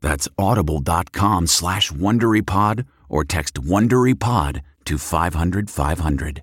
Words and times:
That's 0.00 0.28
audible.com 0.38 1.46
slash 1.46 1.92
WonderyPod 1.92 2.86
or 3.08 3.24
text 3.24 3.54
WonderyPod 3.54 4.62
to 4.84 4.98
500 4.98 5.70
500. 5.70 6.42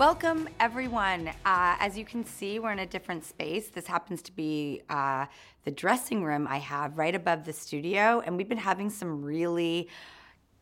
Welcome, 0.00 0.48
everyone. 0.58 1.28
Uh, 1.44 1.76
as 1.78 1.98
you 1.98 2.06
can 2.06 2.24
see, 2.24 2.58
we're 2.58 2.72
in 2.72 2.78
a 2.78 2.86
different 2.86 3.22
space. 3.22 3.68
This 3.68 3.86
happens 3.86 4.22
to 4.22 4.32
be 4.32 4.80
uh, 4.88 5.26
the 5.64 5.70
dressing 5.70 6.24
room 6.24 6.46
I 6.48 6.56
have 6.56 6.96
right 6.96 7.14
above 7.14 7.44
the 7.44 7.52
studio, 7.52 8.22
and 8.24 8.38
we've 8.38 8.48
been 8.48 8.56
having 8.56 8.88
some 8.88 9.22
really 9.22 9.88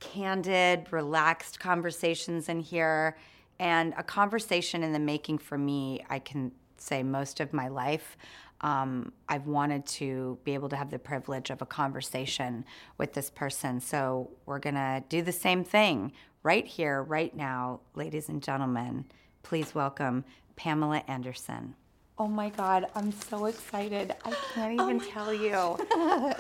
candid, 0.01 0.93
relaxed 0.93 1.61
conversations 1.61 2.49
in 2.49 2.59
here, 2.59 3.17
and 3.61 3.95
a 3.97 4.03
conversation 4.03 4.83
in 4.83 4.93
the 4.93 4.99
making 4.99 5.39
for 5.39 5.57
me, 5.57 6.05
I 6.11 6.19
can 6.19 6.51
say 6.81 7.03
most 7.03 7.41
of 7.41 7.53
my 7.53 7.69
life. 7.69 8.17
Um, 8.61 9.13
I've 9.29 9.47
wanted 9.47 9.87
to 9.87 10.39
be 10.43 10.55
able 10.55 10.69
to 10.71 10.77
have 10.77 10.91
the 10.91 10.99
privilege 10.99 11.51
of 11.51 11.63
a 11.63 11.67
conversation 11.67 12.65
with 12.97 13.13
this 13.13 13.31
person. 13.31 13.81
So 13.81 14.31
we're 14.47 14.59
going 14.59 14.75
to 14.75 15.05
do 15.09 15.23
the 15.23 15.33
same 15.33 15.63
thing 15.63 16.13
right 16.43 16.67
here, 16.67 17.03
right 17.03 17.35
now, 17.37 17.81
ladies 17.95 18.29
and 18.29 18.43
gentlemen. 18.43 19.05
Please 19.43 19.75
welcome 19.75 20.25
Pamela 20.57 21.05
Anderson. 21.07 21.75
Oh 22.19 22.27
my 22.27 22.51
God, 22.51 22.87
I'm 22.97 23.13
so 23.13 23.47
excited. 23.47 24.13
I 24.25 24.35
can't 24.53 24.73
even 24.75 25.01
oh 25.01 25.11
tell 25.11 25.33
you 25.33 25.77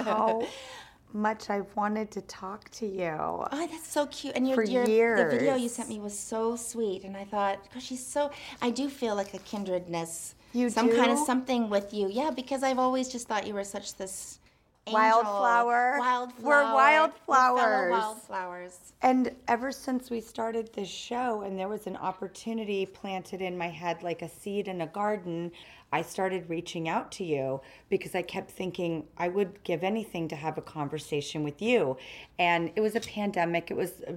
how 0.00 0.44
much 1.12 1.50
I've 1.50 1.74
wanted 1.76 2.10
to 2.12 2.20
talk 2.22 2.70
to 2.72 2.86
you. 2.86 3.16
Oh, 3.18 3.48
that's 3.70 3.88
so 3.88 4.06
cute. 4.06 4.34
And 4.36 4.46
your, 4.46 4.56
For 4.56 4.62
your 4.64 4.86
years. 4.86 5.20
the 5.20 5.38
video 5.38 5.54
you 5.56 5.68
sent 5.68 5.88
me 5.88 5.98
was 6.00 6.18
so 6.18 6.56
sweet, 6.56 7.04
and 7.04 7.16
I 7.16 7.24
thought, 7.24 7.58
gosh, 7.72 7.84
she's 7.84 8.04
so. 8.04 8.30
I 8.60 8.70
do 8.70 8.88
feel 8.88 9.14
like 9.14 9.34
a 9.34 9.38
kindredness. 9.38 10.34
You 10.52 10.70
some 10.70 10.94
kind 10.94 11.10
of 11.10 11.18
something 11.18 11.68
with 11.68 11.92
you, 11.92 12.08
yeah. 12.08 12.30
Because 12.30 12.62
I've 12.62 12.78
always 12.78 13.08
just 13.08 13.28
thought 13.28 13.46
you 13.46 13.54
were 13.54 13.64
such 13.64 13.94
this 13.96 14.38
angel, 14.88 15.00
Wildflower. 15.00 15.96
wildflower. 15.98 16.42
We're 16.42 16.64
We're 16.64 16.74
wildflowers. 16.74 17.90
wildflowers. 17.90 18.92
And 19.02 19.34
ever 19.46 19.70
since 19.72 20.10
we 20.10 20.20
started 20.20 20.70
this 20.72 20.88
show, 20.88 21.42
and 21.42 21.58
there 21.58 21.68
was 21.68 21.86
an 21.86 21.96
opportunity 21.96 22.86
planted 22.86 23.40
in 23.42 23.56
my 23.56 23.68
head 23.68 24.02
like 24.02 24.22
a 24.22 24.28
seed 24.28 24.68
in 24.68 24.80
a 24.80 24.86
garden, 24.86 25.52
I 25.92 26.02
started 26.02 26.48
reaching 26.50 26.88
out 26.88 27.10
to 27.12 27.24
you 27.24 27.60
because 27.88 28.14
I 28.14 28.22
kept 28.22 28.50
thinking 28.50 29.06
I 29.16 29.28
would 29.28 29.62
give 29.64 29.82
anything 29.82 30.28
to 30.28 30.36
have 30.36 30.58
a 30.58 30.62
conversation 30.62 31.42
with 31.44 31.62
you. 31.62 31.96
And 32.38 32.70
it 32.76 32.80
was 32.80 32.94
a 32.96 33.00
pandemic, 33.00 33.70
it 33.70 33.76
was 33.76 34.02
uh, 34.06 34.12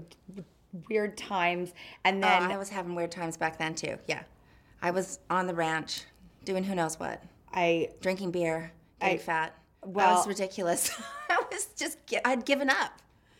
weird 0.89 1.15
times. 1.17 1.73
And 2.03 2.17
Oh, 2.23 2.27
then 2.27 2.51
I 2.51 2.57
was 2.57 2.69
having 2.69 2.95
weird 2.95 3.11
times 3.11 3.37
back 3.37 3.57
then 3.57 3.75
too. 3.75 3.97
Yeah, 4.07 4.23
I 4.81 4.91
was 4.91 5.19
on 5.29 5.47
the 5.47 5.53
ranch 5.53 6.05
doing 6.43 6.63
who 6.63 6.75
knows 6.75 6.99
what, 6.99 7.23
I 7.53 7.89
drinking 8.01 8.31
beer, 8.31 8.73
getting 8.99 9.19
I- 9.19 9.21
fat. 9.21 9.55
I 9.83 9.87
well- 9.87 10.15
was 10.17 10.27
ridiculous. 10.27 10.91
I 11.29 11.41
was 11.51 11.67
just, 11.77 11.97
I'd 12.25 12.45
given 12.45 12.69
up. 12.69 12.91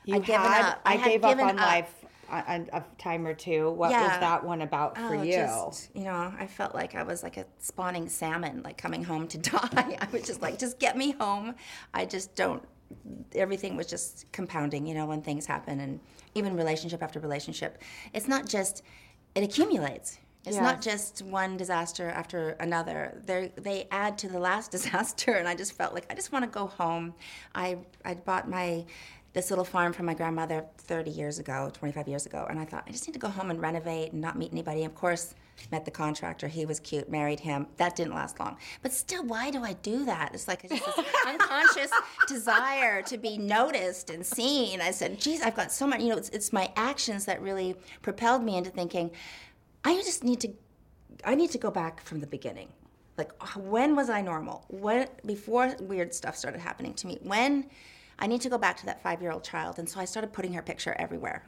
you 0.06 0.16
I'd 0.16 0.26
given 0.26 0.42
had- 0.42 0.66
up. 0.66 0.82
I, 0.86 0.96
had 0.96 1.10
gave 1.10 1.24
up 1.24 1.38
on 1.40 1.56
life 1.58 1.94
uh, 2.30 2.42
a, 2.48 2.54
a, 2.54 2.78
a 2.78 2.84
time 2.98 3.28
or 3.28 3.34
two. 3.34 3.70
What 3.72 3.92
was 3.92 4.20
that 4.20 4.44
one 4.44 4.62
about 4.62 4.98
for 4.98 5.16
Oh, 5.18 5.22
you? 5.22 5.34
Just, 5.34 5.90
you 5.94 6.04
know, 6.06 6.34
I 6.40 6.48
felt 6.48 6.74
like 6.74 6.96
I 6.96 7.04
was 7.04 7.22
like 7.24 7.38
a 7.38 7.46
spawning 7.60 8.08
salmon, 8.10 8.62
like 8.64 8.78
coming 8.78 9.04
home 9.04 9.28
to 9.28 9.38
die. 9.50 9.98
I 10.00 10.08
was 10.12 10.24
just 10.24 10.42
like, 10.42 10.58
just 10.58 10.80
get 10.80 10.98
me 10.98 11.12
home. 11.12 11.56
I 11.94 12.06
just 12.06 12.36
don't. 12.36 12.64
Everything 13.36 13.76
was 13.78 13.88
just 13.88 14.30
compounding, 14.34 14.86
you 14.86 14.94
know, 14.94 15.06
when 15.06 15.22
things 15.22 15.46
happen, 15.46 15.80
and 15.80 16.00
even 16.36 16.56
relationship 16.58 17.02
after 17.04 17.20
relationship. 17.20 17.82
It's 18.14 18.28
not 18.28 18.48
just. 18.48 18.84
It 19.36 19.44
accumulates. 19.44 20.18
It's 20.46 20.58
not 20.58 20.82
just 20.82 21.22
one 21.22 21.56
disaster 21.56 22.10
after 22.10 22.52
another. 22.60 23.22
They 23.26 23.52
they 23.56 23.88
add 23.92 24.18
to 24.20 24.28
the 24.28 24.40
last 24.40 24.72
disaster, 24.78 25.34
and 25.34 25.48
I 25.48 25.56
just 25.56 25.74
felt 25.74 25.94
like 25.94 26.06
I 26.10 26.16
just 26.16 26.32
want 26.32 26.44
to 26.46 26.50
go 26.50 26.68
home. 26.68 27.14
I 27.54 27.78
I 28.04 28.16
bought 28.16 28.50
my 28.50 28.86
this 29.34 29.50
little 29.50 29.66
farm 29.66 29.94
from 29.94 30.06
my 30.06 30.14
grandmother 30.14 30.66
30 30.80 31.10
years 31.10 31.40
ago, 31.40 31.72
25 31.74 32.08
years 32.08 32.26
ago, 32.26 32.46
and 32.50 32.60
I 32.60 32.66
thought 32.66 32.84
I 32.86 32.92
just 32.92 33.08
need 33.08 33.14
to 33.14 33.20
go 33.20 33.30
home 33.30 33.50
and 33.50 33.62
renovate 33.62 34.12
and 34.12 34.20
not 34.20 34.38
meet 34.38 34.52
anybody. 34.52 34.84
Of 34.84 34.94
course, 34.94 35.36
met 35.72 35.86
the 35.86 35.92
contractor. 35.92 36.48
He 36.48 36.66
was 36.66 36.80
cute. 36.80 37.10
Married 37.10 37.40
him. 37.40 37.68
That 37.78 37.96
didn't 37.96 38.14
last 38.14 38.40
long. 38.40 38.58
But 38.82 38.92
still, 38.92 39.24
why 39.24 39.52
do 39.52 39.64
I 39.64 39.74
do 39.74 40.06
that? 40.06 40.32
It's 40.34 40.48
like 40.48 40.64
it's 40.64 40.74
just 40.74 40.96
this 40.98 41.06
unconscious 41.28 41.92
desire 42.28 43.02
to 43.04 43.18
be 43.18 43.38
noticed 43.38 44.10
and 44.10 44.26
seen. 44.26 44.82
I 44.82 44.92
said, 44.92 45.20
geez, 45.20 45.42
I've 45.42 45.56
got 45.56 45.72
so 45.72 45.88
much. 45.88 46.02
You 46.02 46.10
know, 46.10 46.18
it's, 46.18 46.30
it's 46.30 46.52
my 46.52 46.72
actions 46.76 47.26
that 47.26 47.42
really 47.42 47.76
propelled 48.02 48.44
me 48.44 48.58
into 48.58 48.72
thinking, 48.72 49.12
I 49.84 49.96
just 49.96 50.24
need 50.24 50.40
to 50.42 50.50
I 51.26 51.36
need 51.36 51.52
to 51.52 51.58
go 51.58 51.72
back 51.72 52.02
from 52.02 52.20
the 52.20 52.28
beginning. 52.28 52.70
Like 53.18 53.32
when 53.58 53.96
was 53.96 54.10
I 54.10 54.22
normal? 54.22 54.66
When 54.70 55.08
before 55.26 55.76
weird 55.80 56.14
stuff 56.14 56.36
started 56.36 56.60
happening 56.60 56.94
to 56.96 57.08
me? 57.08 57.20
When 57.22 57.70
I 58.20 58.28
need 58.28 58.42
to 58.42 58.50
go 58.50 58.58
back 58.58 58.78
to 58.78 58.86
that 58.86 59.04
5-year-old 59.04 59.44
child. 59.44 59.80
And 59.80 59.90
so 59.90 60.00
I 60.00 60.06
started 60.06 60.32
putting 60.32 60.54
her 60.54 60.62
picture 60.62 60.96
everywhere. 61.00 61.44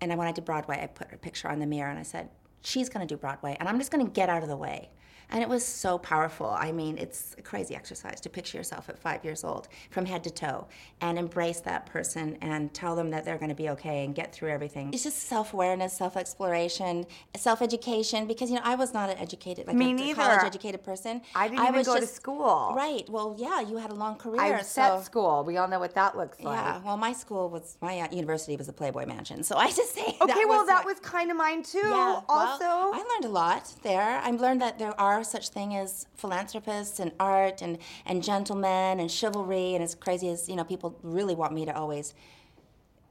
And 0.00 0.16
when 0.18 0.28
I 0.28 0.32
did 0.32 0.44
Broadway, 0.44 0.80
I 0.82 0.86
put 0.86 1.10
her 1.10 1.16
picture 1.16 1.48
on 1.48 1.58
the 1.58 1.66
mirror 1.66 1.90
and 1.90 1.98
I 1.98 2.02
said, 2.02 2.28
"She's 2.62 2.88
going 2.88 3.06
to 3.06 3.14
do 3.14 3.18
Broadway 3.18 3.56
and 3.58 3.68
I'm 3.68 3.78
just 3.78 3.90
going 3.90 4.04
to 4.04 4.12
get 4.12 4.28
out 4.28 4.42
of 4.42 4.48
the 4.48 4.56
way." 4.56 4.90
And 5.32 5.42
it 5.42 5.48
was 5.48 5.64
so 5.64 5.96
powerful. 5.98 6.50
I 6.50 6.72
mean, 6.72 6.98
it's 6.98 7.34
a 7.38 7.42
crazy 7.42 7.74
exercise 7.74 8.20
to 8.20 8.28
picture 8.28 8.58
yourself 8.58 8.88
at 8.90 8.98
5 8.98 9.24
years 9.24 9.44
old 9.44 9.66
from 9.90 10.04
head 10.06 10.22
to 10.24 10.30
toe 10.30 10.66
and 11.00 11.18
embrace 11.18 11.60
that 11.60 11.86
person 11.86 12.36
and 12.42 12.72
tell 12.74 12.94
them 12.94 13.10
that 13.10 13.24
they're 13.24 13.38
going 13.38 13.48
to 13.48 13.54
be 13.54 13.70
okay 13.70 14.04
and 14.04 14.14
get 14.14 14.32
through 14.34 14.50
everything. 14.50 14.92
It's 14.92 15.02
just 15.04 15.20
self-awareness, 15.20 15.94
self-exploration, 15.94 17.06
self-education 17.34 18.26
because 18.26 18.50
you 18.50 18.56
know, 18.56 18.62
I 18.64 18.74
was 18.74 18.92
not 18.92 19.10
an 19.10 19.18
educated 19.18 19.66
like 19.66 19.76
Me 19.76 19.90
a 19.90 19.94
neither. 19.94 20.20
college 20.22 20.44
educated 20.44 20.84
person. 20.84 21.22
I 21.34 21.48
didn't 21.48 21.62
even 21.64 21.74
was 21.76 21.86
go 21.86 21.98
to 21.98 22.06
school. 22.06 22.72
Right. 22.76 23.08
Well, 23.08 23.34
yeah, 23.38 23.60
you 23.60 23.78
had 23.78 23.90
a 23.90 23.94
long 23.94 24.16
career. 24.16 24.40
I 24.40 24.50
was 24.58 24.76
at 24.78 25.00
school. 25.04 25.44
We 25.44 25.56
all 25.56 25.66
know 25.68 25.80
what 25.80 25.94
that 25.94 26.16
looks 26.16 26.40
like. 26.40 26.56
Yeah. 26.56 26.80
Well, 26.84 26.96
my 26.96 27.12
school 27.12 27.48
was 27.48 27.76
my 27.80 28.00
uh, 28.00 28.08
university 28.12 28.56
was 28.56 28.68
a 28.68 28.72
Playboy 28.72 29.06
Mansion, 29.06 29.42
so 29.42 29.56
I 29.56 29.68
just 29.68 29.94
say 29.98 30.16
Okay, 30.20 30.44
well, 30.46 30.66
that 30.66 30.84
my- 30.84 30.92
was 30.92 31.00
kind 31.00 31.30
of 31.30 31.36
mine 31.36 31.62
too. 31.62 31.78
yeah, 31.78 32.20
also, 32.28 32.64
well, 32.64 32.94
I 32.94 32.98
learned 33.14 33.24
a 33.24 33.28
lot 33.28 33.72
there. 33.82 34.20
I 34.22 34.30
learned 34.30 34.60
that 34.60 34.78
there 34.78 34.98
are 35.00 35.21
are 35.22 35.24
such 35.24 35.48
thing 35.50 35.74
as 35.76 36.06
philanthropists 36.16 36.98
and 36.98 37.12
art 37.20 37.62
and, 37.62 37.78
and 38.04 38.22
gentlemen 38.24 38.98
and 39.00 39.08
chivalry 39.10 39.74
and 39.74 39.82
as 39.82 39.94
crazy 39.94 40.28
as 40.28 40.48
you 40.48 40.56
know 40.56 40.64
people 40.64 40.98
really 41.02 41.34
want 41.34 41.52
me 41.54 41.64
to 41.64 41.74
always 41.74 42.12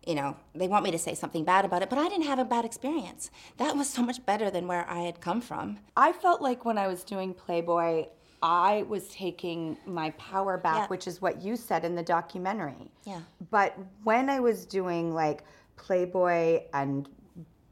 you 0.05 0.13
know 0.15 0.35
they 0.53 0.67
want 0.67 0.83
me 0.83 0.91
to 0.91 0.97
say 0.97 1.13
something 1.15 1.43
bad 1.45 1.63
about 1.63 1.81
it 1.81 1.89
but 1.89 1.97
i 1.97 2.07
didn't 2.09 2.25
have 2.25 2.39
a 2.39 2.43
bad 2.45 2.65
experience 2.65 3.31
that 3.57 3.75
was 3.77 3.89
so 3.97 4.01
much 4.03 4.25
better 4.25 4.51
than 4.51 4.67
where 4.67 4.85
i 4.89 4.99
had 5.03 5.21
come 5.21 5.39
from 5.41 5.77
I 5.95 6.11
felt 6.11 6.41
like 6.41 6.65
when 6.65 6.77
I 6.77 6.87
was 6.87 7.03
doing 7.03 7.33
Playboy, 7.33 8.07
I 8.41 8.85
was 8.93 9.07
taking 9.09 9.77
my 9.85 10.09
power 10.11 10.57
back, 10.57 10.75
Yeah. 10.75 10.87
which 10.87 11.05
is 11.05 11.21
what 11.21 11.41
you 11.43 11.55
said 11.55 11.85
in 11.85 11.93
the 11.95 12.01
documentary. 12.01 12.89
Yeah. 13.05 13.21
But 13.51 13.77
when 14.03 14.29
I 14.29 14.39
was 14.39 14.65
doing 14.65 15.13
like 15.13 15.43
Playboy 15.75 16.63
and 16.73 17.07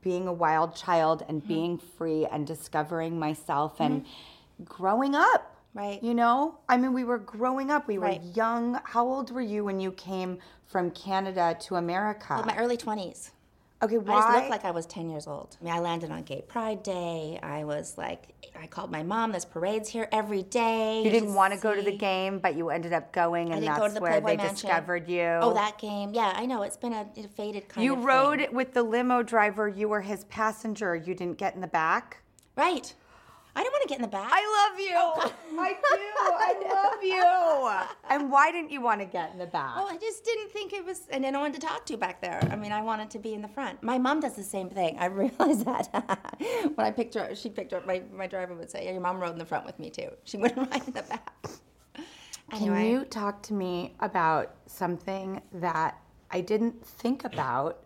being 0.02 0.28
a 0.28 0.34
wild 0.34 0.76
child 0.76 1.24
and 1.28 1.40
Mm-hmm. 1.40 1.48
being 1.48 1.78
free 1.78 2.26
and 2.26 2.46
discovering 2.48 3.20
myself 3.20 3.80
and 3.80 4.06
growing 4.66 5.16
up. 5.16 5.56
Right. 5.74 6.02
You 6.02 6.14
know? 6.16 6.58
I 6.68 6.78
mean, 6.78 6.94
we 6.94 7.04
were 7.04 7.20
growing 7.20 7.70
up. 7.70 7.88
We 7.88 7.98
were 8.00 8.06
Right. 8.08 8.22
young. 8.36 8.80
How 8.84 9.06
old 9.08 9.32
were 9.32 9.42
you 9.42 9.64
when 9.66 9.80
you 9.80 9.92
came 9.92 10.40
from 10.66 10.90
Canada 10.92 11.56
to 11.62 11.76
America? 11.76 12.42
my 12.46 12.58
early 12.58 12.76
20s 12.78 13.32
okay, 13.82 13.98
why? 13.98 14.14
I 14.16 14.22
just 14.22 14.34
looked 14.36 14.50
like 14.50 14.66
I 14.66 14.72
was 14.72 14.86
10 14.86 15.10
years 15.10 15.28
old. 15.28 15.58
I 15.60 15.64
mean, 15.64 15.74
I 15.74 15.80
landed 15.80 16.12
on 16.12 16.24
Gay 16.24 16.42
Pride 16.48 16.84
Day. 16.84 17.40
I 17.42 17.64
was 17.64 17.98
like, 17.98 18.28
I 18.62 18.68
called 18.68 18.92
my 18.92 19.04
mom. 19.04 19.32
There's 19.32 19.46
parades 19.46 19.90
here 19.90 20.08
every 20.12 20.44
day. 20.44 21.02
you 21.04 21.10
didn't 21.12 21.34
want 21.34 21.54
to 21.54 21.60
go 21.60 21.74
to 21.76 21.82
the 21.82 21.96
game, 21.96 22.40
but 22.40 22.56
you 22.56 22.70
ended 22.70 22.94
up 22.94 23.12
going, 23.14 23.52
and 23.54 23.62
go 23.62 23.68
that's 23.68 23.94
the 23.94 24.02
where 24.02 24.12
Playboy 24.22 24.28
they 24.28 24.38
Mansion. 24.38 24.56
discovered 24.56 25.08
you. 25.08 25.22
Oh, 25.42 25.54
that 25.54 25.78
game. 25.78 26.14
Yeah, 26.14 26.34
I 26.36 26.46
know. 26.46 26.64
It's 26.64 26.78
been 26.78 26.94
a, 26.94 27.08
a 27.18 27.24
faded 27.28 27.70
kind 27.70 27.86
You 27.86 27.94
of 27.94 28.04
rode 28.04 28.40
thing. 28.40 28.54
with 28.54 28.74
the 28.74 28.84
limo 28.84 29.24
driver. 29.24 29.68
You 29.68 29.88
were 29.90 30.02
his 30.02 30.24
passenger. 30.26 30.96
You 30.96 31.16
didn't 31.16 31.38
get 31.38 31.56
in 31.56 31.62
the 31.62 31.68
back. 31.68 32.22
Right. 32.56 32.94
I 33.60 33.62
didn't 33.62 33.74
want 33.74 33.82
to 33.82 33.90
get 33.90 33.98
in 33.98 34.02
the 34.04 34.08
back. 34.08 34.30
I 34.32 34.70
love 34.70 34.80
you. 34.80 34.96
Oh, 34.96 35.34
I 35.60 35.74
do. 35.74 36.70
I 36.72 36.74
love 36.74 37.04
you. 37.04 37.96
And 38.10 38.32
why 38.32 38.52
didn't 38.52 38.72
you 38.72 38.82
want 38.82 39.02
to 39.02 39.06
get 39.06 39.34
in 39.34 39.38
the 39.38 39.46
back? 39.46 39.74
Oh, 39.76 39.86
I 39.86 39.98
just 39.98 40.24
didn't 40.26 40.50
think 40.52 40.74
it 40.74 40.84
was, 40.84 41.02
and 41.12 41.22
no 41.22 41.42
one 41.42 41.52
to 41.52 41.60
talk 41.60 41.86
to 41.86 41.98
back 41.98 42.22
there. 42.22 42.40
I 42.52 42.56
mean, 42.56 42.72
I 42.72 42.82
wanted 42.82 43.12
to 43.12 43.20
be 43.20 43.34
in 43.34 43.42
the 43.42 43.48
front. 43.48 43.84
My 43.84 44.00
mom 44.00 44.22
does 44.22 44.36
the 44.36 44.44
same 44.44 44.70
thing. 44.70 44.98
I 44.98 45.06
realized 45.24 45.66
that 45.66 46.38
when 46.74 46.88
I 46.88 46.90
picked 46.90 47.14
her, 47.16 47.22
up, 47.22 47.36
she 47.36 47.50
picked 47.50 47.72
her 47.72 47.78
up. 47.78 47.86
My, 47.86 48.02
my 48.12 48.26
driver 48.26 48.56
would 48.56 48.72
say, 48.72 48.86
"Yeah, 48.86 48.94
your 48.94 49.02
mom 49.02 49.20
rode 49.20 49.34
in 49.34 49.38
the 49.38 49.46
front 49.46 49.66
with 49.66 49.78
me 49.78 49.90
too. 49.90 50.10
She 50.24 50.38
wouldn't 50.38 50.72
ride 50.72 50.88
in 50.88 50.94
the 50.94 51.04
back." 51.04 51.34
Anyway, 52.52 52.76
Can 52.76 52.92
you 52.92 53.06
talk 53.06 53.44
to 53.44 53.54
me 53.54 53.94
about 54.00 54.56
something 54.66 55.42
that 55.54 56.00
I 56.32 56.42
didn't 56.42 56.84
think 56.84 57.26
about, 57.26 57.84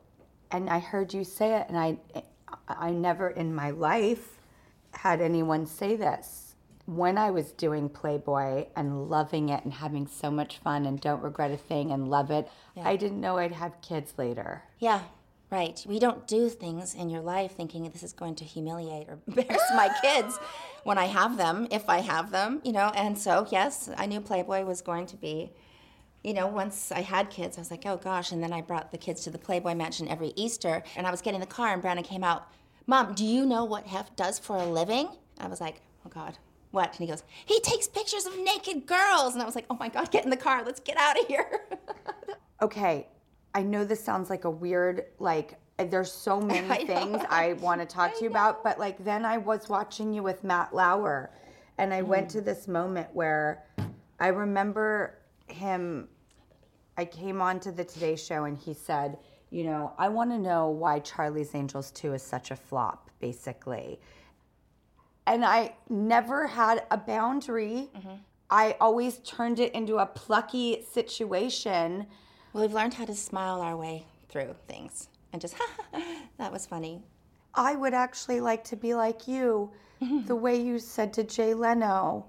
and 0.52 0.70
I 0.70 0.80
heard 0.80 1.14
you 1.14 1.24
say 1.24 1.56
it, 1.60 1.66
and 1.68 1.78
I, 1.78 1.98
I 2.70 2.92
never 2.92 3.30
in 3.30 3.54
my 3.54 3.72
life 3.72 4.40
had 4.94 5.22
anyone 5.22 5.66
say 5.66 5.96
this. 5.96 6.56
When 6.86 7.18
I 7.18 7.32
was 7.32 7.52
doing 7.54 7.88
Playboy 7.88 8.66
and 8.76 9.10
loving 9.10 9.50
it 9.50 9.64
and 9.64 9.74
having 9.74 10.06
so 10.08 10.30
much 10.30 10.58
fun 10.58 10.86
and 10.86 11.00
don't 11.00 11.22
regret 11.24 11.52
a 11.52 11.58
thing 11.58 11.92
and 11.92 12.10
love 12.10 12.30
it, 12.30 12.50
I 12.84 12.96
didn't 12.98 13.22
know 13.22 13.38
I'd 13.38 13.54
have 13.54 13.82
kids 13.82 14.14
later. 14.18 14.64
yeah, 14.80 15.02
right. 15.50 15.82
We 15.88 16.00
don't 16.00 16.28
do 16.28 16.50
things 16.50 16.94
in 16.94 17.10
your 17.10 17.22
life 17.22 17.52
thinking 17.56 17.90
this 17.90 18.04
is 18.04 18.12
going 18.12 18.36
to 18.36 18.44
humiliate 18.44 19.08
or 19.08 19.20
embarrass 19.28 19.64
my 19.76 19.90
kids 20.02 20.38
when 20.84 20.98
I 20.98 21.06
have 21.06 21.38
them, 21.38 21.68
if 21.72 21.88
I 21.90 22.00
have 22.00 22.32
them, 22.32 22.60
you 22.66 22.74
know. 22.74 22.92
And 22.96 23.18
so, 23.18 23.48
yes, 23.50 23.90
I 23.98 24.06
knew 24.06 24.20
Playboy 24.20 24.66
was 24.66 24.82
going 24.82 25.06
to 25.08 25.16
be. 25.16 25.54
you 26.24 26.34
know, 26.34 26.48
once 26.48 26.92
I 26.92 27.02
had 27.02 27.30
kids, 27.30 27.58
I 27.58 27.62
was 27.62 27.72
like, 27.72 27.86
oh 27.86 27.98
gosh. 27.98 28.32
And 28.32 28.42
then 28.42 28.54
I 28.54 28.62
brought 28.62 28.92
the 28.92 28.98
kids 28.98 29.24
to 29.24 29.30
the 29.30 29.38
Playboy 29.38 29.76
Mansion 29.76 30.08
every 30.08 30.34
Easter. 30.36 30.82
And 30.96 31.06
I 31.06 31.12
was 31.12 31.22
getting 31.22 31.40
the 31.42 31.46
car, 31.46 31.72
and 31.74 31.82
Brandon 31.82 32.04
came 32.06 32.24
out, 32.24 32.48
Mom, 32.86 33.14
do 33.14 33.26
you 33.26 33.46
know 33.46 33.66
what 33.66 33.88
Hef 33.88 34.16
does 34.16 34.40
for 34.40 34.58
a 34.58 34.66
living? 34.66 35.08
I 35.40 35.48
was 35.48 35.62
like, 35.62 35.82
oh 36.06 36.10
God, 36.10 36.38
what? 36.72 36.90
And 36.92 37.00
he 37.00 37.08
goes, 37.08 37.24
he 37.46 37.60
takes 37.62 37.88
pictures 37.88 38.26
of 38.26 38.38
naked 38.40 38.86
girls. 38.86 39.34
And 39.34 39.42
I 39.42 39.46
was 39.46 39.56
like, 39.56 39.66
oh 39.70 39.78
my 39.80 39.90
God, 39.90 40.12
get 40.12 40.24
in 40.26 40.30
the 40.30 40.38
car. 40.38 40.64
Let's 40.66 40.80
get 40.80 40.98
out 40.98 41.20
of 41.20 41.28
here. 41.28 41.62
Okay, 42.62 43.08
I 43.54 43.62
know 43.62 43.84
this 43.84 44.02
sounds 44.02 44.30
like 44.30 44.46
a 44.46 44.50
weird, 44.50 45.08
like, 45.20 45.56
there's 45.78 46.10
so 46.10 46.40
many 46.54 46.70
I 46.70 46.86
things 46.86 47.22
I 47.30 47.54
want 47.54 47.82
to 47.82 47.86
talk 47.86 48.18
to 48.18 48.24
you 48.24 48.30
about, 48.30 48.64
but 48.64 48.80
like, 48.80 49.04
then 49.04 49.26
I 49.26 49.38
was 49.38 49.68
watching 49.68 50.14
you 50.14 50.24
with 50.24 50.46
Matt 50.46 50.74
Lauer, 50.74 51.32
and 51.78 51.94
I 51.94 52.04
went 52.04 52.30
Mm. 52.30 52.32
to 52.34 52.42
this 52.42 52.70
moment 52.70 53.10
where 53.12 53.66
I 54.22 54.28
remember 54.28 55.18
him. 55.48 56.08
I 56.98 57.04
came 57.04 57.42
on 57.42 57.60
to 57.62 57.72
the 57.74 57.84
Today 57.84 58.16
Show, 58.16 58.46
and 58.46 58.58
he 58.58 58.74
said, 58.74 59.18
You 59.54 59.66
know, 59.66 59.94
I 60.00 60.10
want 60.10 60.32
to 60.32 60.40
know 60.40 60.70
why 60.70 60.98
Charlie's 61.02 61.54
Angels 61.54 61.92
2 61.92 62.16
is 62.16 62.24
such 62.24 62.50
a 62.50 62.56
flop, 62.56 63.12
basically. 63.20 64.00
And 65.28 65.46
I 65.46 65.76
never 65.90 66.48
had 66.48 66.88
a 66.90 66.98
boundary. 66.98 67.88
Mm-hmm. 67.96 68.16
I 68.50 68.76
always 68.82 69.20
turned 69.20 69.60
it 69.60 69.72
into 69.74 69.98
a 69.98 70.08
plucky 70.08 70.84
situation. 70.92 72.08
well, 72.52 72.64
we've 72.64 72.74
learned 72.74 72.96
how 72.96 73.06
to 73.06 73.14
smile 73.14 73.62
our 73.62 73.78
way 73.78 74.08
through 74.28 74.56
things 74.68 75.10
and 75.32 75.40
just, 75.40 75.56
that 76.40 76.52
was 76.52 76.66
funny. 76.66 77.04
I 77.54 77.76
would 77.76 77.94
actually 77.94 78.42
like 78.42 78.64
to 78.66 78.76
be 78.76 78.96
like 78.96 79.28
you, 79.28 79.70
the 80.26 80.36
way 80.36 80.60
you 80.60 80.80
said 80.80 81.14
to 81.14 81.24
Jay 81.24 81.54
Leno 81.54 82.26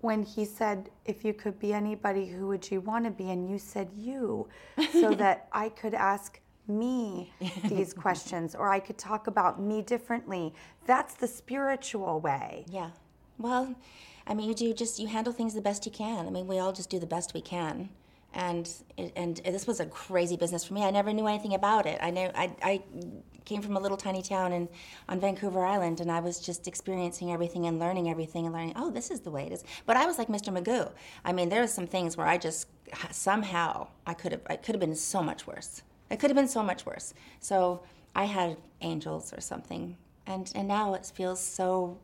when 0.00 0.22
he 0.22 0.46
said, 0.46 0.88
If 1.04 1.26
you 1.26 1.34
could 1.34 1.58
be 1.58 1.74
anybody, 1.74 2.26
who 2.26 2.46
would 2.48 2.70
you 2.70 2.80
want 2.80 3.04
to 3.04 3.10
be? 3.10 3.30
And 3.30 3.50
you 3.50 3.58
said 3.58 3.90
you, 3.94 4.48
so 4.92 5.12
that 5.14 5.48
I 5.52 5.68
could 5.68 5.92
ask 5.92 6.40
me 6.66 7.32
these 7.68 7.92
questions 8.06 8.54
or 8.54 8.68
I 8.68 8.80
could 8.80 8.98
talk 8.98 9.26
about 9.26 9.60
me 9.60 9.82
differently. 9.82 10.54
That's 10.86 11.14
the 11.14 11.26
spiritual 11.26 12.20
way. 12.20 12.64
Yeah. 12.68 12.90
Well, 13.38 13.74
I 14.26 14.34
mean, 14.34 14.48
you 14.48 14.54
do 14.54 14.72
just 14.72 14.98
you 14.98 15.08
handle 15.08 15.32
things 15.32 15.54
the 15.54 15.60
best 15.60 15.84
you 15.84 15.92
can. 15.92 16.26
I 16.26 16.30
mean, 16.30 16.46
we 16.46 16.58
all 16.58 16.72
just 16.72 16.90
do 16.90 16.98
the 16.98 17.06
best 17.06 17.34
we 17.34 17.40
can. 17.40 17.90
And 18.32 18.68
and 19.16 19.36
this 19.44 19.66
was 19.66 19.78
a 19.78 19.86
crazy 19.86 20.36
business 20.36 20.64
for 20.64 20.74
me. 20.74 20.82
I 20.82 20.90
never 20.90 21.12
knew 21.12 21.28
anything 21.28 21.54
about 21.54 21.86
it. 21.86 21.98
I 22.02 22.10
know 22.10 22.32
I, 22.34 22.50
I 22.62 22.82
came 23.44 23.62
from 23.62 23.76
a 23.76 23.80
little 23.80 23.96
tiny 23.96 24.22
town 24.22 24.52
in 24.52 24.68
on 25.08 25.20
Vancouver 25.20 25.64
Island, 25.64 26.00
and 26.00 26.10
I 26.10 26.18
was 26.18 26.40
just 26.40 26.66
experiencing 26.66 27.32
everything 27.32 27.66
and 27.66 27.78
learning 27.78 28.10
everything 28.10 28.44
and 28.46 28.52
learning. 28.52 28.72
Oh, 28.74 28.90
this 28.90 29.12
is 29.12 29.20
the 29.20 29.30
way 29.30 29.46
it 29.46 29.52
is. 29.52 29.62
But 29.86 29.96
I 29.96 30.06
was 30.06 30.18
like 30.18 30.26
Mr. 30.26 30.52
Magoo. 30.52 30.90
I 31.24 31.32
mean, 31.32 31.48
there 31.48 31.62
are 31.62 31.68
some 31.68 31.86
things 31.86 32.16
where 32.16 32.26
I 32.26 32.38
just 32.38 32.66
somehow 33.12 33.86
I 34.04 34.14
could 34.14 34.32
have 34.32 34.42
I 34.50 34.56
could 34.56 34.74
have 34.74 34.80
been 34.80 34.96
so 34.96 35.22
much 35.22 35.46
worse. 35.46 35.82
It 36.14 36.20
could 36.20 36.30
have 36.30 36.36
been 36.36 36.46
so 36.46 36.62
much 36.62 36.86
worse. 36.86 37.12
So 37.40 37.82
I 38.14 38.26
had 38.26 38.56
angels 38.82 39.32
or 39.32 39.40
something, 39.40 39.96
and 40.28 40.50
and 40.54 40.68
now 40.68 40.94
it 40.94 41.10
feels 41.12 41.40
so 41.40 41.98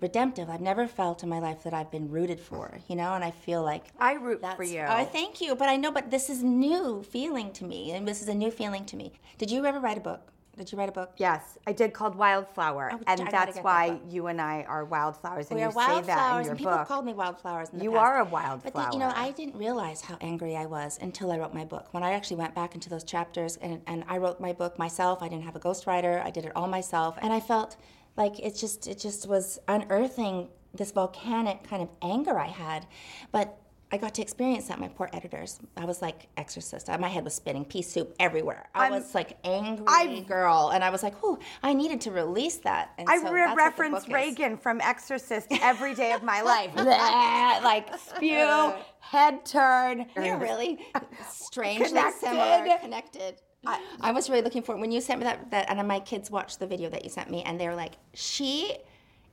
redemptive. 0.00 0.50
I've 0.50 0.60
never 0.60 0.88
felt 0.88 1.22
in 1.22 1.28
my 1.28 1.38
life 1.38 1.62
that 1.62 1.72
I've 1.72 1.92
been 1.92 2.10
rooted 2.10 2.40
for, 2.40 2.80
you 2.88 2.96
know, 2.96 3.14
and 3.14 3.22
I 3.22 3.30
feel 3.30 3.62
like 3.62 3.84
I 4.00 4.14
root 4.14 4.44
for 4.56 4.64
you. 4.64 4.80
I 4.80 5.04
thank 5.04 5.40
you, 5.40 5.54
but 5.54 5.68
I 5.68 5.76
know, 5.76 5.92
but 5.92 6.10
this 6.10 6.28
is 6.28 6.42
new 6.42 7.04
feeling 7.04 7.52
to 7.52 7.64
me, 7.64 7.92
and 7.92 8.06
this 8.06 8.20
is 8.20 8.26
a 8.26 8.34
new 8.34 8.50
feeling 8.50 8.84
to 8.86 8.96
me. 8.96 9.12
Did 9.38 9.52
you 9.52 9.64
ever 9.64 9.78
write 9.78 9.96
a 9.96 10.00
book? 10.00 10.32
Did 10.56 10.72
you 10.72 10.78
write 10.78 10.88
a 10.88 10.92
book? 10.92 11.12
Yes, 11.18 11.58
I 11.66 11.72
did 11.72 11.92
called 11.92 12.14
Wildflower, 12.14 12.92
Oh, 12.94 13.00
and 13.06 13.20
I 13.20 13.30
that's 13.30 13.46
get 13.46 13.54
that 13.56 13.64
why 13.64 14.00
you 14.08 14.28
and 14.28 14.40
I 14.40 14.62
are 14.62 14.86
wildflowers, 14.86 15.50
and 15.50 15.56
We 15.56 15.62
you 15.62 15.68
are 15.68 15.72
say 15.72 16.00
that 16.06 16.38
in 16.38 16.44
your 16.44 16.50
and 16.52 16.58
people 16.58 16.72
book. 16.72 16.78
have 16.78 16.88
called 16.88 17.04
me 17.04 17.12
wildflowers 17.12 17.68
in 17.70 17.78
the 17.78 17.84
You 17.84 17.90
past. 17.92 18.00
are 18.00 18.20
a 18.20 18.24
wildflower. 18.24 18.72
But 18.72 18.90
the, 18.90 18.96
you 18.96 18.98
know. 18.98 19.12
I 19.14 19.32
didn't 19.32 19.56
realize 19.56 20.00
how 20.00 20.16
angry 20.22 20.56
I 20.56 20.64
was 20.64 20.98
until 21.02 21.30
I 21.30 21.36
wrote 21.38 21.52
my 21.52 21.64
book. 21.66 21.88
When 21.92 22.02
I 22.02 22.12
actually 22.12 22.36
went 22.38 22.54
back 22.54 22.74
into 22.74 22.88
those 22.88 23.04
chapters 23.04 23.56
and, 23.58 23.82
and 23.86 24.04
I 24.08 24.16
wrote 24.16 24.40
my 24.40 24.54
book 24.54 24.78
myself, 24.78 25.22
I 25.22 25.28
didn't 25.28 25.44
have 25.44 25.56
a 25.56 25.60
ghostwriter. 25.60 26.24
I 26.24 26.30
did 26.30 26.46
it 26.46 26.52
all 26.56 26.68
myself, 26.68 27.18
and 27.20 27.32
I 27.34 27.40
felt 27.40 27.76
like 28.16 28.38
it 28.40 28.56
just 28.56 28.86
it 28.86 28.98
just 28.98 29.28
was 29.28 29.58
unearthing 29.68 30.48
this 30.74 30.90
volcanic 30.90 31.64
kind 31.64 31.82
of 31.82 31.90
anger 32.00 32.38
I 32.38 32.48
had, 32.48 32.86
but. 33.30 33.58
I 33.92 33.98
got 33.98 34.14
to 34.14 34.22
experience 34.22 34.66
that. 34.66 34.80
My 34.80 34.88
poor 34.88 35.08
editors. 35.12 35.60
I 35.76 35.84
was 35.84 36.02
like 36.02 36.26
exorcist. 36.36 36.88
My 36.98 37.08
head 37.08 37.22
was 37.22 37.34
spinning, 37.34 37.64
pea 37.64 37.82
soup 37.82 38.14
everywhere. 38.18 38.68
I 38.74 38.84
I'm- 38.84 38.92
was 38.92 39.14
like 39.14 39.38
angry 39.44 39.84
I've- 39.86 40.20
girl, 40.22 40.70
and 40.74 40.82
I 40.82 40.90
was 40.90 41.04
like, 41.04 41.22
"Ooh, 41.24 41.38
I 41.62 41.72
needed 41.72 42.00
to 42.02 42.10
release 42.10 42.56
that." 42.58 42.90
And 42.98 43.08
I 43.08 43.18
so 43.18 43.30
re- 43.30 43.40
that's 43.42 43.50
what 43.50 43.56
the 43.56 43.62
reference 43.62 43.94
book 44.00 44.08
is. 44.08 44.14
Regan 44.14 44.56
from 44.56 44.80
Exorcist 44.80 45.46
every 45.62 45.94
day 45.94 46.12
of 46.12 46.24
my 46.24 46.40
life. 46.54 46.74
Like 46.74 47.96
spew, 47.98 48.72
head 49.00 49.44
turn. 49.46 50.06
You're 50.16 50.36
really 50.38 50.80
strangely 51.30 51.86
Connected. 51.88 52.20
similar, 52.26 52.78
connected. 52.80 53.40
I, 53.64 53.80
I 54.00 54.12
was 54.12 54.28
really 54.28 54.42
looking 54.42 54.62
forward 54.62 54.80
when 54.80 54.92
you 54.92 55.00
sent 55.00 55.20
me 55.20 55.24
that, 55.24 55.50
that, 55.50 55.70
and 55.70 55.86
my 55.88 55.98
kids 56.00 56.30
watched 56.30 56.58
the 56.60 56.66
video 56.66 56.88
that 56.90 57.04
you 57.04 57.10
sent 57.10 57.30
me, 57.30 57.42
and 57.44 57.58
they 57.60 57.68
were 57.68 57.74
like, 57.76 57.92
"She 58.14 58.76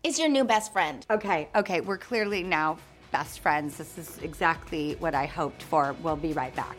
is 0.04 0.20
your 0.20 0.30
new 0.30 0.44
best 0.44 0.72
friend." 0.72 1.06
Okay, 1.10 1.50
okay, 1.56 1.82
we're 1.82 1.98
clearly 1.98 2.44
now 2.44 2.78
best 3.14 3.40
friends. 3.40 3.78
This 3.78 3.98
is 3.98 4.18
exactly 4.22 4.98
what 5.00 5.16
I 5.16 5.26
hoped 5.28 5.64
for. 5.64 5.96
We'll 6.04 6.18
be 6.18 6.34
right 6.34 6.54
back. 6.54 6.78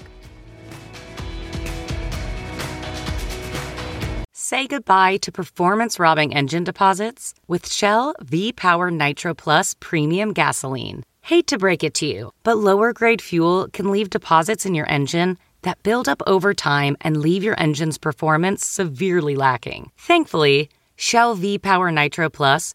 Say 4.32 4.66
goodbye 4.66 5.16
to 5.22 5.32
performance 5.32 5.98
robbing 5.98 6.34
engine 6.34 6.64
deposits 6.64 7.32
with 7.48 7.72
Shell 7.72 8.14
V 8.20 8.52
Power 8.52 8.90
Nitro 8.90 9.32
Plus 9.32 9.74
Premium 9.80 10.34
Gasoline. 10.34 11.02
Hate 11.22 11.46
to 11.46 11.56
break 11.56 11.82
it 11.82 11.94
to 11.94 12.06
you, 12.06 12.32
but 12.42 12.58
lower 12.58 12.92
grade 12.92 13.22
fuel 13.22 13.68
can 13.72 13.90
leave 13.90 14.10
deposits 14.10 14.66
in 14.66 14.74
your 14.74 14.86
engine 14.90 15.38
that 15.62 15.82
build 15.82 16.06
up 16.10 16.22
over 16.26 16.52
time 16.52 16.94
and 17.00 17.22
leave 17.22 17.42
your 17.42 17.58
engine's 17.58 17.96
performance 17.96 18.66
severely 18.66 19.34
lacking. 19.34 19.90
Thankfully, 19.96 20.68
Shell 20.96 21.36
V 21.36 21.58
Power 21.58 21.90
Nitro 21.90 22.28
Plus 22.28 22.74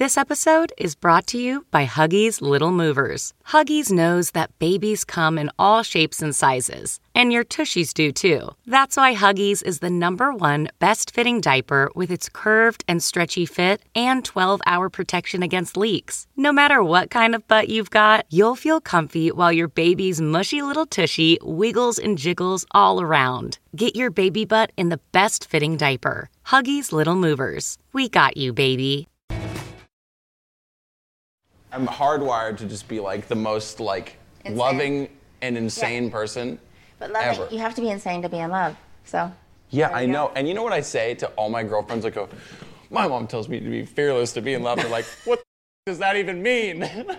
This 0.00 0.16
episode 0.16 0.72
is 0.78 0.94
brought 0.94 1.26
to 1.26 1.36
you 1.36 1.66
by 1.70 1.84
Huggies 1.84 2.40
Little 2.40 2.70
Movers. 2.70 3.34
Huggies 3.48 3.92
knows 3.92 4.30
that 4.30 4.58
babies 4.58 5.04
come 5.04 5.36
in 5.36 5.50
all 5.58 5.82
shapes 5.82 6.22
and 6.22 6.34
sizes, 6.34 7.00
and 7.14 7.30
your 7.30 7.44
tushies 7.44 7.92
do 7.92 8.10
too. 8.10 8.48
That's 8.64 8.96
why 8.96 9.14
Huggies 9.14 9.62
is 9.62 9.80
the 9.80 9.90
number 9.90 10.32
one 10.32 10.68
best 10.78 11.10
fitting 11.10 11.42
diaper 11.42 11.90
with 11.94 12.10
its 12.10 12.30
curved 12.30 12.82
and 12.88 13.02
stretchy 13.02 13.44
fit 13.44 13.82
and 13.94 14.24
12 14.24 14.62
hour 14.64 14.88
protection 14.88 15.42
against 15.42 15.76
leaks. 15.76 16.26
No 16.34 16.50
matter 16.50 16.82
what 16.82 17.10
kind 17.10 17.34
of 17.34 17.46
butt 17.46 17.68
you've 17.68 17.90
got, 17.90 18.24
you'll 18.30 18.56
feel 18.56 18.80
comfy 18.80 19.30
while 19.30 19.52
your 19.52 19.68
baby's 19.68 20.18
mushy 20.18 20.62
little 20.62 20.86
tushy 20.86 21.36
wiggles 21.42 21.98
and 21.98 22.16
jiggles 22.16 22.64
all 22.70 23.02
around. 23.02 23.58
Get 23.76 23.96
your 23.96 24.10
baby 24.10 24.46
butt 24.46 24.72
in 24.78 24.88
the 24.88 25.00
best 25.12 25.46
fitting 25.46 25.76
diaper. 25.76 26.30
Huggies 26.46 26.90
Little 26.90 27.16
Movers. 27.16 27.76
We 27.92 28.08
got 28.08 28.38
you, 28.38 28.54
baby. 28.54 29.09
I'm 31.72 31.86
hardwired 31.86 32.56
to 32.58 32.66
just 32.66 32.88
be 32.88 33.00
like 33.00 33.28
the 33.28 33.34
most 33.36 33.80
like 33.80 34.16
Insane. 34.44 34.56
loving 34.58 35.08
and 35.42 35.56
insane 35.56 36.10
person 36.10 36.58
But 36.98 37.10
love 37.12 37.22
ever. 37.24 37.44
it. 37.44 37.52
You 37.52 37.58
have 37.60 37.74
to 37.76 37.80
be 37.80 37.88
insane 37.90 38.22
to 38.22 38.28
be 38.28 38.38
in 38.38 38.50
love. 38.50 38.76
So. 39.04 39.30
yeah, 39.70 39.88
there 39.88 39.96
I 39.96 40.00
you 40.02 40.06
go. 40.08 40.12
know. 40.12 40.32
And 40.34 40.48
you 40.48 40.54
know 40.54 40.62
what 40.62 40.72
I 40.72 40.80
say 40.80 41.14
to 41.16 41.28
all 41.30 41.48
my 41.50 41.62
girlfriends? 41.62 42.04
I 42.04 42.10
go, 42.10 42.28
my 42.90 43.06
mom 43.06 43.26
tells 43.26 43.48
me 43.48 43.60
to 43.60 43.68
be 43.70 43.84
fearless, 43.84 44.32
to 44.32 44.40
be 44.42 44.54
in 44.54 44.62
love. 44.62 44.78
They're 44.78 44.88
like, 44.90 45.06
what 45.24 45.38
the 45.38 45.44
does 45.86 45.98
that 45.98 46.16
even 46.16 46.42
mean? 46.42 46.88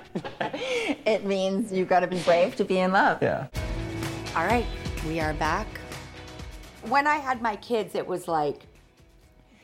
It 1.05 1.25
means 1.25 1.72
you've 1.74 1.88
got 1.89 2.01
to 2.01 2.08
be 2.08 2.20
brave 2.20 2.55
to 2.58 2.63
be 2.65 2.79
in 2.79 2.91
love. 2.91 3.22
yeah. 3.22 3.48
All 4.36 4.46
right, 4.46 4.65
we 5.08 5.20
are 5.20 5.34
back. 5.34 5.67
When 6.88 7.08
I 7.08 7.15
had 7.15 7.41
my 7.41 7.55
kids, 7.58 7.96
it 7.96 8.05
was 8.05 8.27
like 8.27 8.62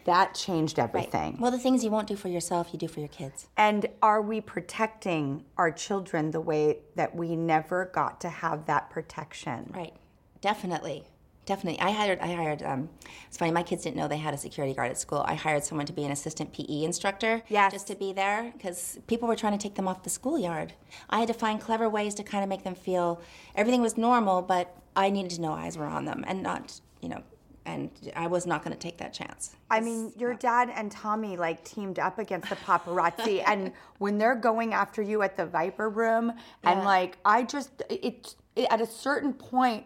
that 0.08 0.34
changed 0.34 0.80
everything. 0.80 1.38
Well, 1.40 1.52
the 1.52 1.60
things 1.60 1.84
you 1.84 1.92
won't 1.92 2.08
do 2.08 2.16
for 2.16 2.30
yourself, 2.30 2.70
you 2.72 2.80
do 2.80 2.88
for 2.88 3.02
your 3.02 3.10
kids. 3.10 3.48
And 3.58 3.86
are 4.02 4.22
we 4.22 4.40
protecting 4.42 5.44
our 5.58 5.70
children 5.70 6.32
the 6.32 6.42
way 6.42 6.80
that 6.96 7.14
we 7.14 7.36
never 7.36 7.86
got 7.94 8.22
to 8.22 8.30
have 8.30 8.66
that 8.66 8.90
protection? 8.90 9.70
Right. 9.76 9.94
Definitely. 10.40 11.04
Definitely. 11.46 11.82
I 11.82 11.92
hired. 11.92 12.20
I 12.20 12.34
hired. 12.34 12.64
Um, 12.64 12.90
it's 13.28 13.38
funny. 13.38 13.52
My 13.52 13.64
kids 13.64 13.84
didn't 13.84 13.98
know 13.98 14.08
they 14.08 14.18
had 14.18 14.34
a 14.34 14.38
security 14.38 14.74
guard 14.74 14.92
at 14.92 14.98
school. 14.98 15.24
I 15.26 15.36
hired 15.36 15.66
someone 15.66 15.86
to 15.88 15.94
be 15.94 16.06
an 16.06 16.12
assistant 16.12 16.54
PE 16.54 16.84
instructor. 16.84 17.42
Yes. 17.50 17.74
Just 17.74 17.88
to 17.88 17.96
be 17.96 18.14
there 18.14 18.52
because 18.56 18.98
people 19.08 19.28
were 19.28 19.36
trying 19.36 19.58
to 19.58 19.62
take 19.62 19.76
them 19.76 19.90
off 19.90 20.04
the 20.04 20.10
schoolyard. 20.10 20.74
I 21.10 21.20
had 21.20 21.28
to 21.28 21.34
find 21.34 21.60
clever 21.60 21.90
ways 21.90 22.14
to 22.16 22.24
kind 22.24 22.44
of 22.44 22.50
make 22.50 22.64
them 22.64 22.76
feel 22.76 23.22
everything 23.56 23.82
was 23.82 23.98
normal, 23.98 24.42
but 24.42 24.74
I 24.96 25.10
needed 25.10 25.32
to 25.32 25.42
know 25.42 25.52
eyes 25.52 25.78
were 25.78 25.86
on 25.86 26.06
them 26.06 26.24
and 26.28 26.42
not, 26.42 26.80
you 27.02 27.10
know, 27.10 27.24
and 27.68 27.92
I 28.16 28.28
was 28.28 28.48
not 28.48 28.64
going 28.64 28.74
to 28.74 28.80
take 28.80 28.98
that 28.98 29.14
chance. 29.14 29.56
I 29.70 29.82
mean, 29.82 30.14
your 30.18 30.34
dad 30.34 30.72
and 30.74 30.90
Tommy 30.90 31.36
like 31.36 31.64
teamed 31.66 32.00
up 32.00 32.18
against 32.18 32.50
the 32.50 32.56
paparazzi, 32.56 33.44
and 33.48 33.74
when 34.00 34.18
they're 34.18 34.36
going 34.36 34.74
after 34.74 35.02
you 35.02 35.22
at 35.22 35.36
the 35.36 35.46
Viper 35.46 35.90
Room, 35.90 36.34
and 36.64 36.84
like 36.84 37.18
I 37.26 37.44
just 37.44 37.84
it, 37.90 38.36
it 38.56 38.68
at 38.72 38.82
a 38.82 38.88
certain 38.88 39.34
point, 39.34 39.86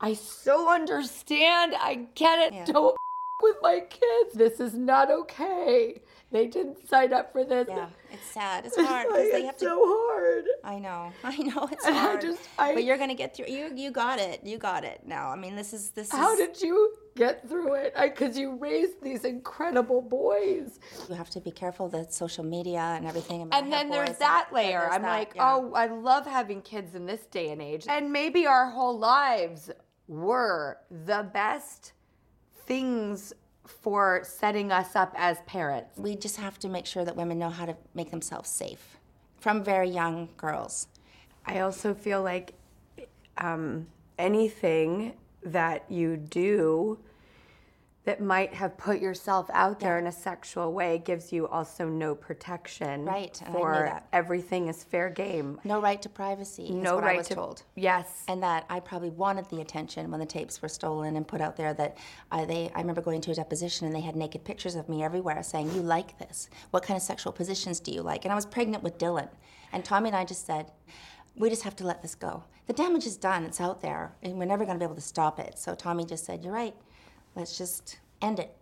I 0.00 0.14
so 0.14 0.72
understand. 0.72 1.74
I 1.78 2.06
get 2.14 2.52
it. 2.52 2.66
Don't 2.72 2.96
with 3.42 3.56
my 3.60 3.80
kids. 3.80 4.34
This 4.34 4.60
is 4.60 4.74
not 4.74 5.10
okay. 5.10 6.00
They 6.30 6.46
didn't 6.46 6.88
sign 6.88 7.12
up 7.12 7.32
for 7.32 7.44
this. 7.44 7.66
Yeah, 7.68 7.88
it's 8.24 8.32
sad. 8.34 8.64
It's 8.66 8.76
hard 8.80 9.06
because 9.08 9.30
they 9.30 9.42
have 9.44 9.54
it's 9.54 9.62
to. 9.62 9.68
so 9.68 9.84
hard. 10.10 10.44
I 10.64 10.78
know, 10.78 11.12
I 11.24 11.36
know 11.36 11.68
it's 11.72 11.84
And 11.86 11.96
I 11.96 12.00
hard. 12.00 12.20
just- 12.20 12.40
I- 12.58 12.74
but 12.74 12.84
you're 12.84 12.98
gonna 12.98 13.14
get 13.14 13.36
through. 13.36 13.46
You 13.46 13.70
you 13.74 13.90
got 13.90 14.18
it. 14.18 14.40
You 14.44 14.58
got 14.58 14.84
it. 14.84 15.00
Now, 15.06 15.28
I 15.30 15.36
mean, 15.36 15.56
this 15.56 15.72
is 15.72 15.90
this 15.90 16.10
How 16.10 16.32
is. 16.32 16.38
did 16.38 16.60
you 16.62 16.94
get 17.16 17.48
through 17.48 17.74
it? 17.74 17.94
Because 18.00 18.36
you 18.36 18.56
raised 18.56 19.00
these 19.02 19.24
incredible 19.24 20.00
boys. 20.02 20.80
You 21.08 21.14
have 21.14 21.30
to 21.30 21.40
be 21.40 21.50
careful 21.50 21.88
that 21.90 22.12
social 22.12 22.44
media 22.44 22.80
and 22.96 23.06
everything. 23.06 23.48
I 23.52 23.58
And 23.58 23.72
then 23.72 23.88
there's 23.90 24.16
that 24.18 24.46
and 24.48 24.56
layer. 24.56 24.80
there's 24.80 24.94
I'm 24.94 25.02
that, 25.02 25.18
like, 25.18 25.32
yeah. 25.36 25.54
oh, 25.54 25.72
I 25.74 25.86
love 25.86 26.26
having 26.26 26.60
kids 26.62 26.94
in 26.94 27.06
this 27.06 27.26
day 27.26 27.50
and 27.50 27.62
age. 27.62 27.84
And 27.88 28.12
maybe 28.12 28.46
our 28.46 28.68
whole 28.70 28.98
lives 28.98 29.70
were 30.08 30.78
the 30.90 31.22
best 31.32 31.92
things 32.66 33.32
for 33.66 34.22
setting 34.24 34.70
us 34.70 34.94
up 34.94 35.14
as 35.16 35.38
parents. 35.46 35.98
we 35.98 36.16
just 36.16 36.36
have 36.36 36.58
to 36.58 36.68
make 36.68 36.86
sure 36.86 37.04
that 37.04 37.16
women 37.16 37.38
know 37.38 37.50
how 37.50 37.64
to 37.64 37.76
make 37.94 38.10
themselves 38.10 38.50
safe 38.50 38.98
from 39.38 39.62
very 39.64 39.88
young 39.88 40.28
girls. 40.36 40.88
I 41.46 41.60
also 41.60 41.94
feel 41.94 42.22
like 42.22 42.54
um, 43.38 43.86
anything 44.18 45.14
that 45.42 45.90
you 45.90 46.16
do 46.16 46.98
that 48.04 48.20
might 48.20 48.52
have 48.52 48.76
put 48.76 49.00
yourself 49.00 49.48
out 49.54 49.80
there 49.80 49.98
in 49.98 50.06
a 50.06 50.12
sexual 50.12 50.72
way 50.74 50.98
gives 50.98 51.32
you 51.32 51.48
also 51.48 51.88
no 51.88 52.14
protection. 52.14 53.04
Right, 53.06 53.40
For 53.50 54.02
everything 54.12 54.68
is 54.68 54.84
fair 54.84 55.08
game. 55.08 55.58
No 55.64 55.80
right 55.80 56.00
to 56.02 56.08
privacy. 56.10 56.64
is 56.64 56.70
No 56.70 56.96
what 56.96 57.04
right 57.04 57.14
I 57.14 57.18
was 57.18 57.28
to 57.28 57.34
told. 57.34 57.62
Yes. 57.76 58.24
and 58.28 58.42
that 58.42 58.66
I 58.68 58.80
probably 58.80 59.08
wanted 59.08 59.48
the 59.48 59.62
attention 59.62 60.10
when 60.10 60.20
the 60.20 60.26
tapes 60.26 60.60
were 60.60 60.68
stolen 60.68 61.16
and 61.16 61.26
put 61.26 61.40
out 61.40 61.56
there. 61.56 61.72
That 61.72 61.96
I, 62.30 62.44
they, 62.44 62.70
I 62.74 62.80
remember 62.80 63.00
going 63.00 63.22
to 63.22 63.30
a 63.30 63.34
deposition 63.34 63.86
and 63.86 63.96
they 63.96 64.00
had 64.02 64.16
naked 64.16 64.44
pictures 64.44 64.74
of 64.74 64.88
me 64.88 65.02
everywhere, 65.02 65.42
saying, 65.42 65.72
"You 65.74 65.80
like 65.80 66.18
this? 66.18 66.50
What 66.72 66.82
kind 66.82 66.96
of 66.98 67.02
sexual 67.02 67.32
positions 67.32 67.80
do 67.80 67.90
you 67.90 68.02
like?" 68.02 68.24
And 68.26 68.32
I 68.32 68.34
was 68.34 68.44
pregnant 68.46 68.82
with 68.82 68.98
Dylan, 68.98 69.30
and 69.72 69.82
Tommy 69.82 70.10
and 70.10 70.16
I 70.16 70.26
just 70.26 70.44
said, 70.44 70.70
"We 71.36 71.48
just 71.48 71.62
have 71.62 71.76
to 71.76 71.84
let 71.86 72.02
this 72.02 72.14
go. 72.14 72.44
The 72.66 72.74
damage 72.74 73.06
is 73.06 73.16
done. 73.16 73.44
It's 73.44 73.60
out 73.62 73.80
there, 73.80 74.14
and 74.22 74.38
we're 74.38 74.44
never 74.44 74.64
going 74.66 74.76
to 74.76 74.78
be 74.78 74.84
able 74.84 74.94
to 74.94 75.00
stop 75.00 75.38
it." 75.40 75.58
So 75.58 75.74
Tommy 75.74 76.04
just 76.04 76.26
said, 76.26 76.44
"You're 76.44 76.52
right. 76.52 76.74
Let's 77.36 77.56
just 77.58 77.98
end 78.22 78.38
it." 78.38 78.56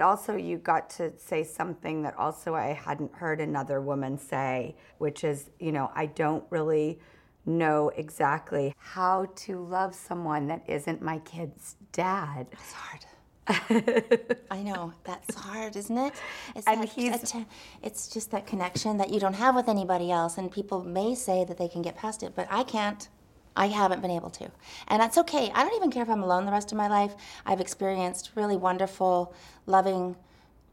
Also, 0.00 0.36
you 0.36 0.58
got 0.58 0.90
to 0.90 1.12
say 1.18 1.42
something 1.42 2.02
that 2.02 2.14
also 2.18 2.54
I 2.54 2.74
hadn't 2.74 3.14
heard 3.14 3.40
another 3.40 3.80
woman 3.80 4.18
say, 4.18 4.76
which 4.98 5.24
is, 5.24 5.50
you 5.58 5.72
know, 5.72 5.90
I 5.94 6.06
don't 6.06 6.44
really 6.50 6.98
know 7.46 7.90
exactly 7.96 8.74
how 8.76 9.26
to 9.36 9.58
love 9.64 9.94
someone 9.94 10.48
that 10.48 10.62
isn't 10.68 11.00
my 11.00 11.18
kid's 11.20 11.76
dad. 11.92 12.46
It's 12.52 12.72
hard. 12.72 13.06
I 14.50 14.62
know 14.62 14.92
that's 15.04 15.34
hard, 15.34 15.76
isn't 15.76 15.96
it? 15.96 16.12
It's 16.56 16.66
And 16.66 16.82
that 16.82 16.88
he's- 16.90 17.22
atta- 17.32 17.46
it's 17.82 18.08
just 18.08 18.32
that 18.32 18.46
connection 18.46 18.96
that 18.98 19.10
you 19.10 19.20
don't 19.20 19.34
have 19.34 19.54
with 19.54 19.68
anybody 19.68 20.10
else, 20.10 20.36
and 20.36 20.50
people 20.50 20.82
may 20.82 21.14
say 21.14 21.44
that 21.44 21.56
they 21.56 21.68
can 21.68 21.80
get 21.80 21.96
past 21.96 22.22
it, 22.22 22.34
but 22.34 22.48
I 22.50 22.64
can't. 22.64 23.08
I 23.56 23.68
haven't 23.68 24.02
been 24.02 24.10
able 24.10 24.30
to, 24.30 24.50
and 24.88 25.00
that's 25.00 25.18
okay. 25.18 25.50
I 25.54 25.62
don't 25.64 25.76
even 25.76 25.90
care 25.90 26.02
if 26.02 26.10
I'm 26.10 26.22
alone 26.22 26.46
the 26.46 26.52
rest 26.52 26.72
of 26.72 26.78
my 26.78 26.88
life. 26.88 27.14
I've 27.44 27.60
experienced 27.60 28.30
really 28.34 28.56
wonderful, 28.56 29.34
loving 29.66 30.16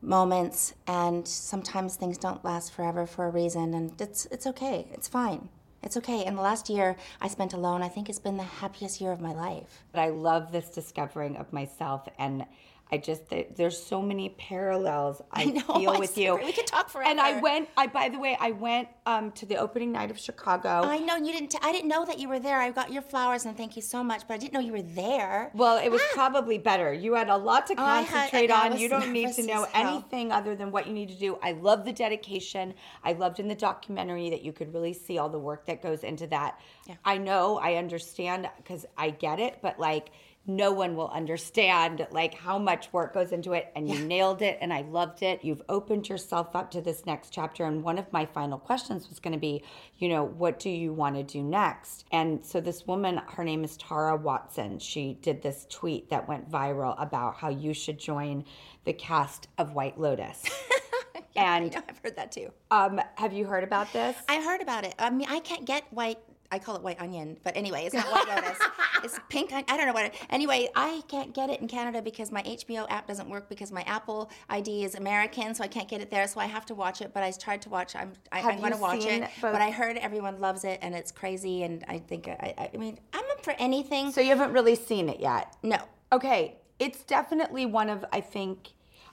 moments, 0.02 0.74
and 0.86 1.28
sometimes 1.28 1.96
things 1.96 2.18
don't 2.18 2.44
last 2.44 2.74
forever 2.74 3.06
for 3.08 3.26
a 3.26 3.30
reason, 3.30 3.74
and 3.74 4.00
it's 4.00 4.26
it's 4.28 4.46
okay. 4.48 4.88
It's 4.92 5.08
fine. 5.08 5.50
It's 5.84 5.98
okay. 5.98 6.24
And 6.24 6.38
the 6.38 6.42
last 6.42 6.70
year 6.70 6.96
I 7.20 7.28
spent 7.28 7.54
alone, 7.54 7.82
I 7.82 7.90
think 7.90 8.10
it's 8.10 8.20
been 8.20 8.38
the 8.38 8.44
happiest 8.44 9.02
year 9.02 9.12
of 9.12 9.20
my 9.20 9.34
life. 9.34 9.84
But 9.92 10.00
I 10.00 10.10
love 10.10 10.52
this 10.52 10.70
discovering 10.70 11.36
of 11.36 11.52
myself 11.52 12.08
and 12.18 12.46
I 12.94 12.98
just 12.98 13.28
there- 13.32 13.46
there's 13.56 13.82
so 13.84 14.04
many 14.04 14.30
parallels 14.30 15.20
I, 15.32 15.46
know, 15.46 15.62
feel 15.80 15.98
with 15.98 16.16
you. 16.16 16.36
We 16.36 16.52
could 16.54 16.68
talk 16.68 16.90
forever. 16.90 17.10
And 17.10 17.20
I 17.20 17.40
went. 17.40 17.68
I 17.76 17.88
by 17.88 18.10
the 18.10 18.20
way, 18.20 18.38
I 18.40 18.52
went 18.52 18.88
um, 19.08 19.32
to 19.32 19.48
the 19.48 19.56
opening 19.56 19.92
night 19.92 20.12
of 20.12 20.20
Chicago. 20.20 20.70
I 20.70 21.00
know 21.00 21.16
you 21.16 21.34
didn't. 21.34 21.50
T- 21.50 21.58
I 21.64 21.72
didn't 21.72 21.88
know 21.90 22.06
that 22.06 22.20
you 22.20 22.30
were 22.30 22.38
there. 22.40 22.60
I 22.62 22.70
got 22.70 22.92
your 22.94 23.02
flowers 23.02 23.46
and 23.46 23.58
thank 23.58 23.76
you 23.76 23.82
so 23.82 24.04
much, 24.04 24.28
but 24.28 24.36
I 24.36 24.38
didn't 24.38 24.54
know 24.54 24.60
you 24.60 24.74
were 24.74 24.84
there. 24.84 25.50
Well, 25.56 25.84
it 25.84 25.90
was 25.90 26.02
probably 26.14 26.60
better. 26.60 26.94
You 26.94 27.16
had 27.16 27.30
a 27.30 27.36
lot 27.38 27.66
to 27.68 27.74
Oh, 27.80 27.84
had- 27.84 28.08
concentrate 28.08 28.52
on. 28.52 28.78
You 28.78 28.90
don't 28.90 29.12
need 29.12 29.34
to 29.34 29.44
know 29.44 29.66
anything 29.74 30.32
other 30.32 30.56
than 30.56 30.70
what 30.70 30.86
you 30.86 30.94
need 30.94 31.10
to 31.10 31.18
do. 31.18 31.40
I 31.42 31.54
love 31.54 31.86
the 31.86 31.94
dedication. 31.94 32.76
I 33.04 33.14
loved 33.14 33.40
in 33.40 33.48
the 33.48 33.56
documentary 33.56 34.30
that 34.30 34.44
you 34.44 34.54
could 34.54 34.72
really 34.72 34.94
see 34.94 35.18
all 35.18 35.30
the 35.30 35.40
work 35.40 35.66
that 35.66 35.82
goes 35.82 36.04
into 36.04 36.28
that. 36.28 36.60
Yeah. 36.88 36.96
I 37.04 37.18
know, 37.18 37.58
I 37.58 37.76
understand 37.76 38.48
because 38.58 38.86
I 39.00 39.10
get 39.10 39.40
it, 39.40 39.58
but 39.64 39.80
like 39.80 40.12
no 40.46 40.72
one 40.72 40.96
will 40.96 41.10
understand 41.10 42.06
like 42.12 42.34
how 42.34 42.58
much 42.60 42.92
work 42.92 43.14
goes 43.14 43.32
into 43.32 43.54
it 43.54 43.72
and 43.76 43.90
you 43.90 43.98
nailed 44.06 44.42
it 44.42 44.58
and 44.60 44.74
I 44.74 44.82
loved 44.82 45.24
it. 45.24 45.40
You've 45.44 45.62
opened 45.70 46.10
yourself 46.10 46.54
up 46.56 46.72
to 46.72 46.82
this 46.82 47.06
next 47.06 47.30
chapter 47.30 47.64
and 47.66 47.82
one 47.82 47.98
of 47.98 48.12
my 48.12 48.26
final 48.26 48.58
questions 48.58 49.08
was 49.08 49.20
going 49.20 49.34
to 49.34 49.40
be, 49.40 49.64
you 49.98 50.10
know, 50.10 50.24
what 50.26 50.60
do 50.60 50.70
you 50.70 50.92
want 50.92 51.16
to 51.16 51.24
do 51.24 51.42
next? 51.42 52.04
And 52.12 52.46
so 52.46 52.60
this 52.60 52.86
woman, 52.86 53.22
her 53.30 53.44
name 53.46 53.64
is 53.64 53.78
Tara 53.78 54.18
Watson. 54.18 54.80
She 54.80 55.18
did 55.22 55.42
this 55.42 55.66
tweet 55.70 56.10
that 56.10 56.28
went 56.28 56.52
viral 56.52 57.02
about 57.02 57.36
how 57.38 57.50
you 57.50 57.74
should 57.74 57.98
join 57.98 58.44
the 58.84 58.94
cast 58.94 59.48
of 59.58 59.74
White 59.74 59.98
Lotus. 59.98 60.44
I 61.16 61.22
and 61.36 61.74
know, 61.74 61.82
I've 61.90 61.98
heard 62.00 62.16
that 62.18 62.32
too. 62.32 62.52
um, 62.70 63.00
have 63.16 63.32
you 63.34 63.46
heard 63.46 63.64
about 63.64 63.92
this? 63.94 64.16
I 64.28 64.42
heard 64.42 64.62
about 64.62 64.86
it. 64.86 64.94
I 65.00 65.10
mean, 65.10 65.28
I 65.30 65.40
can't 65.40 65.66
get 65.66 65.84
white. 65.92 66.20
I 66.52 66.60
call 66.60 66.76
it 66.76 66.84
white 66.84 67.02
onion, 67.02 67.38
but 67.44 67.58
anyway, 67.58 67.86
it's 67.86 67.96
not 67.96 68.06
white 68.12 68.28
lotus. 68.28 68.60
It's 69.04 69.20
pink. 69.30 69.52
I, 69.54 69.64
I 69.68 69.78
don't 69.78 69.86
know 69.88 69.94
what. 69.94 70.06
It, 70.06 70.16
anyway, 70.30 70.70
I 70.76 71.02
can't 71.08 71.34
get 71.34 71.50
it 71.50 71.60
in 71.62 71.68
Canada 71.68 72.02
because 72.02 72.32
my 72.32 72.42
HBO 72.44 72.86
app 72.90 73.08
doesn't 73.08 73.30
work 73.30 73.50
because 73.50 73.72
my 73.72 73.82
Apple 73.84 74.32
ID 74.50 74.84
is 74.86 74.96
American, 74.96 75.54
so 75.56 75.64
I 75.64 75.68
can't 75.68 75.88
get 75.90 76.02
it 76.02 76.10
there. 76.10 76.28
So 76.28 76.40
I 76.40 76.46
have 76.46 76.66
to 76.68 76.76
watch 76.76 77.02
it. 77.02 77.14
But 77.14 77.24
I 77.24 77.32
tried 77.32 77.62
to 77.64 77.70
watch. 77.70 77.96
I'm 77.96 78.14
I, 78.32 78.42
I'm 78.42 78.60
going 78.60 78.72
to 78.74 78.78
watch 78.78 79.06
it. 79.06 79.22
both- 79.42 79.54
But 79.54 79.62
I 79.62 79.72
heard 79.72 79.98
everyone 79.98 80.40
loves 80.40 80.64
it 80.64 80.80
and 80.82 80.96
it's 80.96 81.12
crazy. 81.12 81.64
And 81.64 81.84
I 81.88 82.00
think 82.00 82.28
I, 82.28 82.54
I, 82.58 82.70
I 82.74 82.78
mean 82.78 83.00
I'm 83.14 83.24
up 83.32 83.44
for 83.44 83.54
anything. 83.60 84.12
So 84.12 84.22
you 84.22 84.30
haven't 84.30 84.54
really 84.54 84.76
seen 84.76 85.10
it 85.10 85.20
yet. 85.20 85.56
no, 85.64 85.78
Okay, 86.12 86.58
it's 86.80 87.04
definitely 87.04 87.66
one 87.66 87.90
of 87.90 88.06
I 88.14 88.22
think 88.22 88.70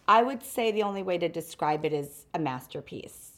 I 0.09 0.23
would 0.23 0.43
say 0.43 0.71
the 0.73 0.83
only 0.83 1.03
way 1.03 1.19
to 1.19 1.29
describe 1.29 1.85
it 1.85 1.93
is 1.93 2.27
a 2.35 2.39
masterpiece. 2.39 3.33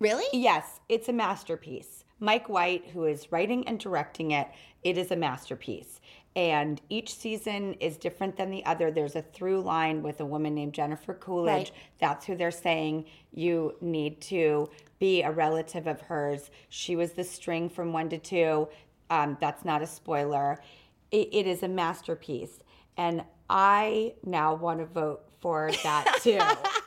really? 0.00 0.24
Yes, 0.32 0.80
it's 0.88 1.08
a 1.08 1.12
masterpiece. 1.12 2.03
Mike 2.20 2.48
White, 2.48 2.90
who 2.92 3.04
is 3.04 3.30
writing 3.32 3.66
and 3.66 3.78
directing 3.78 4.30
it, 4.30 4.48
it 4.82 4.96
is 4.98 5.10
a 5.10 5.16
masterpiece. 5.16 6.00
And 6.36 6.80
each 6.88 7.14
season 7.14 7.74
is 7.74 7.96
different 7.96 8.36
than 8.36 8.50
the 8.50 8.64
other. 8.66 8.90
There's 8.90 9.14
a 9.14 9.22
through 9.22 9.60
line 9.60 10.02
with 10.02 10.20
a 10.20 10.26
woman 10.26 10.54
named 10.54 10.72
Jennifer 10.72 11.14
Coolidge. 11.14 11.70
Right. 11.70 11.72
That's 12.00 12.26
who 12.26 12.36
they're 12.36 12.50
saying 12.50 13.04
you 13.32 13.76
need 13.80 14.20
to 14.22 14.68
be 14.98 15.22
a 15.22 15.30
relative 15.30 15.86
of 15.86 16.00
hers. 16.00 16.50
She 16.70 16.96
was 16.96 17.12
the 17.12 17.22
string 17.22 17.68
from 17.68 17.92
one 17.92 18.08
to 18.08 18.18
two. 18.18 18.68
Um, 19.10 19.36
that's 19.40 19.64
not 19.64 19.82
a 19.82 19.86
spoiler. 19.86 20.60
It, 21.12 21.28
it 21.32 21.46
is 21.46 21.62
a 21.62 21.68
masterpiece. 21.68 22.58
And 22.96 23.22
I 23.48 24.14
now 24.24 24.54
want 24.54 24.80
to 24.80 24.86
vote 24.86 25.22
for 25.40 25.70
that 25.84 26.18
too. 26.22 26.40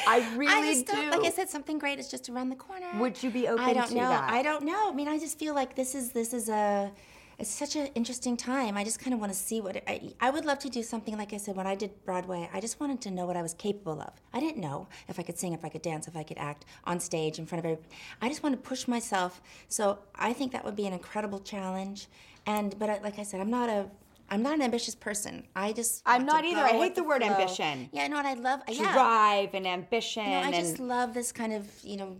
I 0.06 0.36
really 0.36 0.52
I 0.52 0.72
just 0.72 0.86
do. 0.86 1.10
like 1.10 1.24
I 1.24 1.30
said, 1.30 1.48
something 1.48 1.78
great 1.78 1.98
is 1.98 2.10
just 2.10 2.28
around 2.28 2.50
the 2.50 2.56
corner. 2.56 2.86
Would 2.98 3.22
you 3.22 3.30
be 3.30 3.48
open 3.48 3.64
I 3.64 3.72
don't 3.72 3.88
to 3.88 3.94
know. 3.94 4.08
that? 4.08 4.30
I 4.30 4.42
don't 4.42 4.64
know. 4.64 4.90
I 4.90 4.94
mean, 4.94 5.08
I 5.08 5.18
just 5.18 5.38
feel 5.38 5.54
like 5.54 5.74
this 5.74 5.94
is 5.94 6.12
this 6.12 6.32
is 6.32 6.48
a 6.48 6.92
it's 7.38 7.50
such 7.50 7.76
an 7.76 7.88
interesting 7.88 8.34
time. 8.36 8.78
I 8.78 8.84
just 8.84 8.98
kind 8.98 9.12
of 9.12 9.20
want 9.20 9.30
to 9.30 9.38
see 9.38 9.60
what 9.60 9.76
it, 9.76 9.84
I, 9.86 10.14
I 10.20 10.30
would 10.30 10.46
love 10.46 10.58
to 10.60 10.70
do 10.70 10.82
something 10.82 11.18
like 11.18 11.34
I 11.34 11.36
said 11.36 11.54
when 11.54 11.66
I 11.66 11.74
did 11.74 11.90
Broadway. 12.04 12.48
I 12.52 12.60
just 12.60 12.80
wanted 12.80 13.02
to 13.02 13.10
know 13.10 13.26
what 13.26 13.36
I 13.36 13.42
was 13.42 13.52
capable 13.52 14.00
of. 14.00 14.12
I 14.32 14.40
didn't 14.40 14.56
know 14.56 14.88
if 15.06 15.18
I 15.18 15.22
could 15.22 15.38
sing, 15.38 15.52
if 15.52 15.62
I 15.62 15.68
could 15.68 15.82
dance, 15.82 16.08
if 16.08 16.16
I 16.16 16.22
could 16.22 16.38
act 16.38 16.64
on 16.84 16.98
stage 16.98 17.38
in 17.38 17.44
front 17.44 17.58
of 17.60 17.66
everybody. 17.66 17.94
I 18.22 18.28
just 18.30 18.42
want 18.42 18.54
to 18.54 18.68
push 18.68 18.88
myself. 18.88 19.42
So 19.68 19.98
I 20.14 20.32
think 20.32 20.52
that 20.52 20.64
would 20.64 20.76
be 20.76 20.86
an 20.86 20.94
incredible 20.94 21.40
challenge. 21.40 22.08
And 22.46 22.78
but 22.78 22.88
I, 22.88 22.98
like 23.00 23.18
I 23.18 23.22
said, 23.22 23.40
I'm 23.40 23.50
not 23.50 23.68
a 23.68 23.90
I'm 24.30 24.42
not 24.42 24.54
an 24.54 24.62
ambitious 24.62 24.94
person. 24.94 25.46
I 25.54 25.72
just 25.72 26.02
I'm 26.06 26.26
not 26.26 26.44
either. 26.44 26.60
I 26.60 26.68
hate 26.70 26.78
with 26.80 26.94
the 26.96 27.04
word 27.04 27.22
flow. 27.22 27.32
ambition. 27.32 27.88
Yeah, 27.92 28.08
no, 28.08 28.18
and 28.18 28.26
I 28.26 28.34
love 28.34 28.60
yeah. 28.68 28.92
drive 28.92 29.54
and 29.54 29.66
ambition 29.66 30.24
You 30.24 30.30
know, 30.30 30.36
I 30.38 30.42
and 30.46 30.54
just 30.54 30.78
love 30.80 31.14
this 31.14 31.30
kind 31.32 31.52
of, 31.52 31.68
you 31.82 31.96
know, 31.96 32.16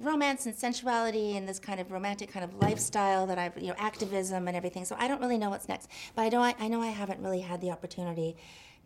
romance 0.00 0.46
and 0.46 0.54
sensuality 0.54 1.36
and 1.36 1.48
this 1.48 1.58
kind 1.58 1.80
of 1.80 1.90
romantic 1.92 2.30
kind 2.30 2.44
of 2.44 2.54
lifestyle 2.60 3.26
that 3.26 3.38
I've, 3.38 3.56
you 3.56 3.68
know, 3.68 3.74
activism 3.78 4.48
and 4.48 4.56
everything. 4.56 4.84
So 4.84 4.96
I 4.98 5.08
don't 5.08 5.20
really 5.20 5.38
know 5.38 5.50
what's 5.50 5.68
next. 5.68 5.88
But 6.14 6.22
I 6.22 6.28
know 6.28 6.40
I, 6.42 6.54
I 6.58 6.68
know 6.68 6.82
I 6.82 6.88
haven't 6.88 7.20
really 7.22 7.40
had 7.40 7.60
the 7.60 7.70
opportunity 7.70 8.36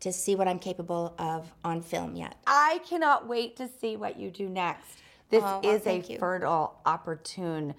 to 0.01 0.13
see 0.13 0.35
what 0.35 0.47
I'm 0.49 0.59
capable 0.59 1.15
of 1.19 1.53
on 1.65 1.83
film 1.83 2.15
yet. 2.17 2.37
I 2.47 2.81
cannot 2.89 3.27
wait 3.29 3.57
to 3.57 3.69
see 3.69 3.97
what 3.97 4.19
you 4.19 4.31
do 4.31 4.49
next. 4.49 4.99
This 5.29 5.43
Oh, 5.45 5.61
well, 5.63 5.75
is 5.75 5.87
a 5.87 5.99
you. 5.99 6.19
fertile, 6.19 6.81
opportune, 6.87 7.75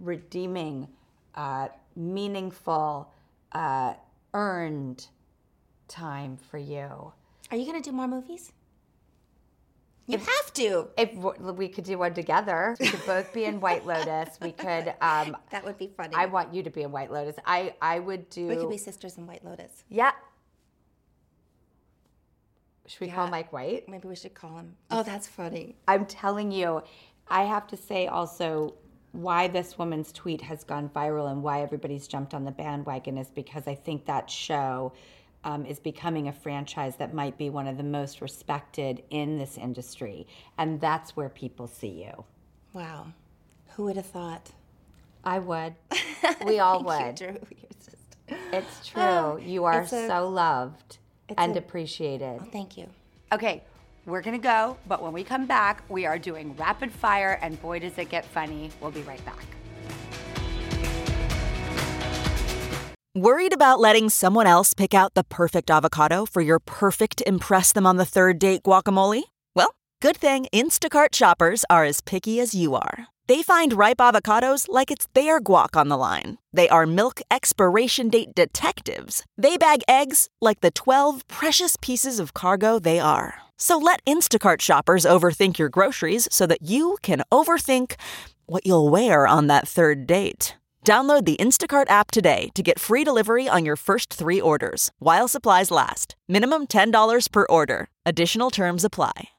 redeeming, 0.00 0.88
uh, 1.34 1.68
meaningful, 1.96 3.12
uh, 3.52 3.94
earned 4.34 5.06
time 5.88 6.36
for 6.36 6.58
you. 6.58 7.12
Are 7.50 7.56
you 7.56 7.64
going 7.64 7.80
to 7.80 7.88
do 7.90 7.94
more 7.94 8.08
movies? 8.08 8.52
You 10.06 10.18
have 10.18 10.52
to. 10.54 10.88
If 10.98 11.14
we 11.14 11.68
could 11.68 11.84
do 11.84 11.96
one 11.96 12.12
together, 12.12 12.76
we 12.78 12.88
could 12.88 13.06
both 13.06 13.32
be 13.32 13.44
in 13.44 13.58
White 13.58 13.86
Lotus. 13.86 14.36
We 14.42 14.52
could. 14.52 14.92
Um, 15.00 15.34
That 15.50 15.64
would 15.64 15.78
be 15.78 15.90
funny. 15.96 16.14
I 16.14 16.26
want 16.26 16.52
you 16.52 16.62
to 16.62 16.68
be 16.70 16.82
in 16.82 16.92
White 16.92 17.10
Lotus. 17.10 17.36
I 17.46 17.74
I 17.80 18.00
would 18.00 18.28
do. 18.28 18.46
we 18.48 18.56
could 18.56 18.68
be 18.68 18.76
sisters 18.76 19.16
in 19.16 19.26
White 19.26 19.44
Lotus. 19.44 19.84
Yeah. 19.88 20.12
Should 22.86 23.00
we 23.00 23.08
call 23.08 23.28
Mike 23.28 23.50
White? 23.50 23.88
Maybe 23.88 24.06
we 24.08 24.14
should 24.16 24.34
call 24.34 24.58
him. 24.58 24.74
Oh, 24.90 25.02
that's 25.02 25.26
funny. 25.26 25.76
I'm 25.88 26.04
telling 26.04 26.52
you, 26.52 26.82
I 27.28 27.44
have 27.44 27.66
to 27.68 27.78
say 27.78 28.06
also 28.08 28.74
why 29.14 29.46
this 29.48 29.78
woman's 29.78 30.10
tweet 30.12 30.40
has 30.42 30.64
gone 30.64 30.88
viral 30.88 31.30
and 31.30 31.42
why 31.42 31.62
everybody's 31.62 32.08
jumped 32.08 32.34
on 32.34 32.44
the 32.44 32.50
bandwagon 32.50 33.16
is 33.16 33.28
because 33.28 33.68
I 33.68 33.74
think 33.76 34.04
that 34.06 34.28
show 34.28 34.92
um, 35.44 35.64
is 35.66 35.78
becoming 35.78 36.26
a 36.28 36.32
franchise 36.32 36.96
that 36.96 37.14
might 37.14 37.38
be 37.38 37.48
one 37.48 37.68
of 37.68 37.76
the 37.76 37.84
most 37.84 38.20
respected 38.20 39.02
in 39.10 39.38
this 39.38 39.56
industry. 39.56 40.26
And 40.58 40.80
that's 40.80 41.14
where 41.16 41.28
people 41.28 41.68
see 41.68 42.02
you. 42.04 42.24
Wow. 42.72 43.06
Who 43.76 43.84
would 43.84 43.96
have 43.96 44.06
thought? 44.06 44.50
I 45.24 45.38
would. 45.38 45.74
We 46.46 46.58
all 46.58 46.82
Thank 46.82 47.18
would. 47.18 47.20
you, 47.20 47.26
Drew. 47.26 47.36
You're 47.50 47.70
just- 47.78 48.42
It's 48.52 48.88
true. 48.88 49.38
you 49.40 49.64
are 49.64 49.82
a- 49.82 49.86
so 49.86 50.28
loved 50.28 50.98
and 51.38 51.54
a- 51.54 51.58
appreciated. 51.58 52.40
Thank 52.50 52.76
you. 52.76 52.88
Okay, 53.30 53.62
we're 54.06 54.22
gonna 54.22 54.38
go, 54.38 54.76
but 54.86 55.02
when 55.02 55.12
we 55.12 55.24
come 55.24 55.46
back, 55.46 55.82
we 55.88 56.06
are 56.06 56.18
doing 56.18 56.54
rapid 56.56 56.92
fire, 56.92 57.38
and 57.42 57.60
boy, 57.60 57.78
does 57.78 57.96
it 57.98 58.08
get 58.08 58.24
funny. 58.24 58.70
We'll 58.80 58.90
be 58.90 59.02
right 59.02 59.24
back. 59.24 59.44
Worried 63.16 63.54
about 63.54 63.78
letting 63.78 64.10
someone 64.10 64.48
else 64.48 64.74
pick 64.74 64.92
out 64.92 65.14
the 65.14 65.22
perfect 65.22 65.70
avocado 65.70 66.26
for 66.26 66.42
your 66.42 66.58
perfect 66.58 67.22
Impress 67.24 67.70
Them 67.70 67.86
on 67.86 67.96
the 67.96 68.04
Third 68.04 68.40
Date 68.40 68.64
guacamole? 68.64 69.22
Well, 69.54 69.76
good 70.02 70.16
thing 70.16 70.48
Instacart 70.52 71.14
shoppers 71.14 71.64
are 71.70 71.84
as 71.84 72.00
picky 72.00 72.40
as 72.40 72.56
you 72.56 72.74
are. 72.74 73.06
They 73.28 73.44
find 73.44 73.72
ripe 73.72 73.98
avocados 73.98 74.66
like 74.68 74.90
it's 74.90 75.06
their 75.14 75.40
guac 75.40 75.76
on 75.76 75.88
the 75.88 75.96
line. 75.96 76.38
They 76.52 76.68
are 76.68 76.86
milk 76.86 77.20
expiration 77.30 78.08
date 78.08 78.34
detectives. 78.34 79.24
They 79.38 79.56
bag 79.56 79.82
eggs 79.86 80.28
like 80.40 80.60
the 80.60 80.72
12 80.72 81.28
precious 81.28 81.76
pieces 81.80 82.18
of 82.18 82.34
cargo 82.34 82.80
they 82.80 82.98
are. 82.98 83.43
So 83.58 83.78
let 83.78 84.04
Instacart 84.04 84.60
shoppers 84.60 85.04
overthink 85.04 85.58
your 85.58 85.68
groceries 85.68 86.28
so 86.30 86.46
that 86.46 86.62
you 86.62 86.96
can 87.02 87.22
overthink 87.32 87.94
what 88.46 88.64
you'll 88.64 88.88
wear 88.88 89.26
on 89.26 89.48
that 89.48 89.66
third 89.66 90.06
date. 90.06 90.54
Download 90.84 91.24
the 91.24 91.36
Instacart 91.36 91.90
app 91.90 92.10
today 92.12 92.50
to 92.54 92.62
get 92.62 92.78
free 92.78 93.02
delivery 93.04 93.48
on 93.48 93.64
your 93.64 93.76
first 93.76 94.12
three 94.14 94.40
orders 94.40 94.92
while 95.00 95.26
supplies 95.26 95.70
last. 95.72 96.14
Minimum 96.28 96.68
$10 96.68 97.32
per 97.32 97.46
order. 97.50 97.88
Additional 98.06 98.50
terms 98.50 98.84
apply. 98.84 99.30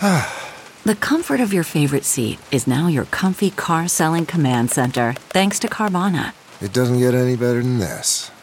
The 0.88 0.94
comfort 0.94 1.40
of 1.40 1.52
your 1.52 1.64
favorite 1.64 2.06
seat 2.06 2.38
is 2.50 2.66
now 2.66 2.86
your 2.86 3.04
comfy 3.06 3.50
car 3.50 3.88
selling 3.88 4.24
command 4.24 4.70
center, 4.70 5.12
thanks 5.28 5.58
to 5.58 5.68
Carvana. 5.68 6.32
It 6.62 6.72
doesn't 6.72 6.98
get 6.98 7.14
any 7.14 7.36
better 7.36 7.60
than 7.60 7.78
this. 7.78 8.30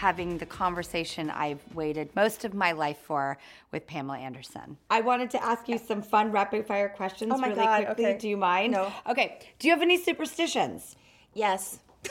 having 0.00 0.38
the 0.38 0.46
conversation 0.46 1.28
I've 1.28 1.60
waited 1.74 2.08
most 2.16 2.46
of 2.46 2.54
my 2.54 2.72
life 2.72 2.96
for 3.02 3.36
with 3.70 3.86
Pamela 3.86 4.16
Anderson. 4.16 4.78
I 4.88 5.02
wanted 5.02 5.28
to 5.32 5.44
ask 5.44 5.68
you 5.68 5.76
some 5.76 6.00
fun 6.00 6.32
rapid 6.32 6.66
fire 6.66 6.88
questions 6.88 7.30
Oh 7.34 7.36
my 7.36 7.48
really 7.48 7.60
God, 7.60 7.84
quickly. 7.84 8.06
okay. 8.06 8.18
Do 8.18 8.26
you 8.26 8.38
mind? 8.38 8.72
No. 8.72 8.90
Okay. 9.06 9.38
Do 9.58 9.68
you 9.68 9.74
have 9.74 9.82
any 9.82 9.98
superstitions? 10.02 10.96
Yes. 11.34 11.80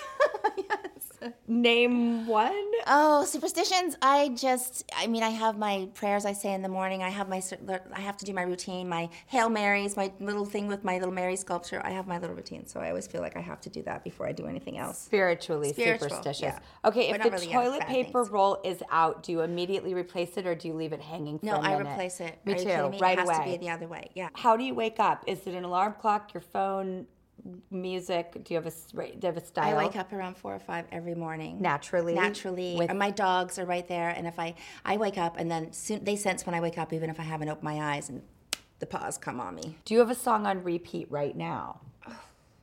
Yes. 0.57 1.08
Name 1.47 2.27
one. 2.27 2.53
Oh, 2.87 3.25
superstitions! 3.25 3.95
I 4.01 4.29
just, 4.29 4.89
I 4.95 5.07
mean, 5.07 5.23
I 5.23 5.29
have 5.29 5.57
my 5.57 5.89
prayers 5.93 6.25
I 6.25 6.33
say 6.33 6.53
in 6.53 6.61
the 6.61 6.69
morning. 6.69 7.03
I 7.03 7.09
have 7.09 7.27
my, 7.27 7.41
I 7.93 7.99
have 7.99 8.17
to 8.17 8.25
do 8.25 8.33
my 8.33 8.43
routine, 8.43 8.87
my 8.87 9.09
Hail 9.27 9.49
Marys, 9.49 9.97
my 9.97 10.11
little 10.19 10.45
thing 10.45 10.67
with 10.67 10.83
my 10.83 10.95
little 10.97 11.13
Mary 11.13 11.35
sculpture. 11.35 11.81
I 11.83 11.89
have 11.91 12.07
my 12.07 12.17
little 12.19 12.35
routine, 12.35 12.67
so 12.67 12.79
I 12.79 12.89
always 12.89 13.07
feel 13.07 13.21
like 13.21 13.35
I 13.35 13.41
have 13.41 13.59
to 13.61 13.69
do 13.69 13.81
that 13.83 14.03
before 14.03 14.27
I 14.27 14.31
do 14.31 14.45
anything 14.47 14.77
else. 14.77 14.99
Spiritually 14.99 15.73
Spiritual, 15.73 16.09
superstitious. 16.09 16.41
yeah. 16.41 16.59
Okay, 16.85 17.11
But 17.11 17.19
if 17.19 17.23
the 17.25 17.31
really, 17.31 17.47
toilet 17.53 17.81
paper 17.87 18.23
things. 18.23 18.29
roll 18.29 18.59
is 18.63 18.81
out, 18.91 19.23
do 19.23 19.31
you 19.31 19.41
immediately 19.41 19.93
replace 19.93 20.37
it 20.37 20.45
or 20.47 20.55
do 20.55 20.67
you 20.67 20.73
leave 20.73 20.93
it 20.93 21.01
hanging 21.01 21.39
for 21.39 21.45
No, 21.47 21.53
a 21.55 21.59
I 21.59 21.77
minute? 21.77 21.91
replace 21.91 22.19
it. 22.21 22.39
Me 22.45 22.53
Are 22.53 22.57
too. 22.57 22.63
kidding 22.65 22.91
me? 22.91 22.99
Right 22.99 23.17
it 23.17 23.27
has 23.27 23.29
away. 23.37 23.45
to 23.53 23.59
be 23.59 23.65
the 23.65 23.71
other 23.71 23.87
way. 23.87 24.09
Yeah. 24.15 24.29
How 24.33 24.55
do 24.55 24.63
you 24.63 24.73
wake 24.73 24.99
up? 24.99 25.23
Is 25.27 25.45
it 25.47 25.53
an 25.53 25.63
alarm 25.65 25.95
clock, 25.99 26.33
your 26.33 26.41
phone, 26.41 27.07
music? 27.71 28.33
Do 28.43 28.53
you 28.53 28.55
have 28.61 28.65
a 28.67 28.71
do 28.71 29.03
you 29.03 29.17
have 29.23 29.37
a 29.37 29.45
style? 29.45 29.77
I 29.77 29.85
wake 29.85 29.95
up 29.95 30.11
around 30.13 30.37
four 30.37 30.53
or 30.55 30.59
five 30.59 30.85
every 30.91 31.15
morning. 31.15 31.61
Naturally? 31.61 32.13
Naturally. 32.13 32.75
With- 32.77 32.89
and 32.89 32.99
my 32.99 33.11
dogs 33.11 33.57
are 33.59 33.65
right 33.65 33.87
there. 33.87 34.09
And 34.09 34.27
if 34.27 34.39
I, 34.39 34.55
I 34.85 34.97
wake 34.97 35.17
up 35.17 35.37
and 35.37 35.49
then 35.49 35.71
soon, 35.73 36.03
they 36.03 36.15
sense 36.15 36.45
when 36.45 36.55
I 36.55 36.61
wake 36.61 36.77
up, 36.77 36.93
even 36.93 37.09
if 37.09 37.19
I 37.19 37.23
haven't 37.23 37.49
opened 37.49 37.63
my 37.63 37.95
eyes 37.95 38.09
and 38.09 38.21
the 38.79 38.85
paws 38.85 39.17
come 39.17 39.39
on 39.39 39.55
me. 39.55 39.77
Do 39.85 39.93
you 39.93 39.99
have 39.99 40.09
a 40.09 40.15
song 40.15 40.45
on 40.45 40.63
repeat 40.63 41.07
right 41.11 41.35
now? 41.35 41.81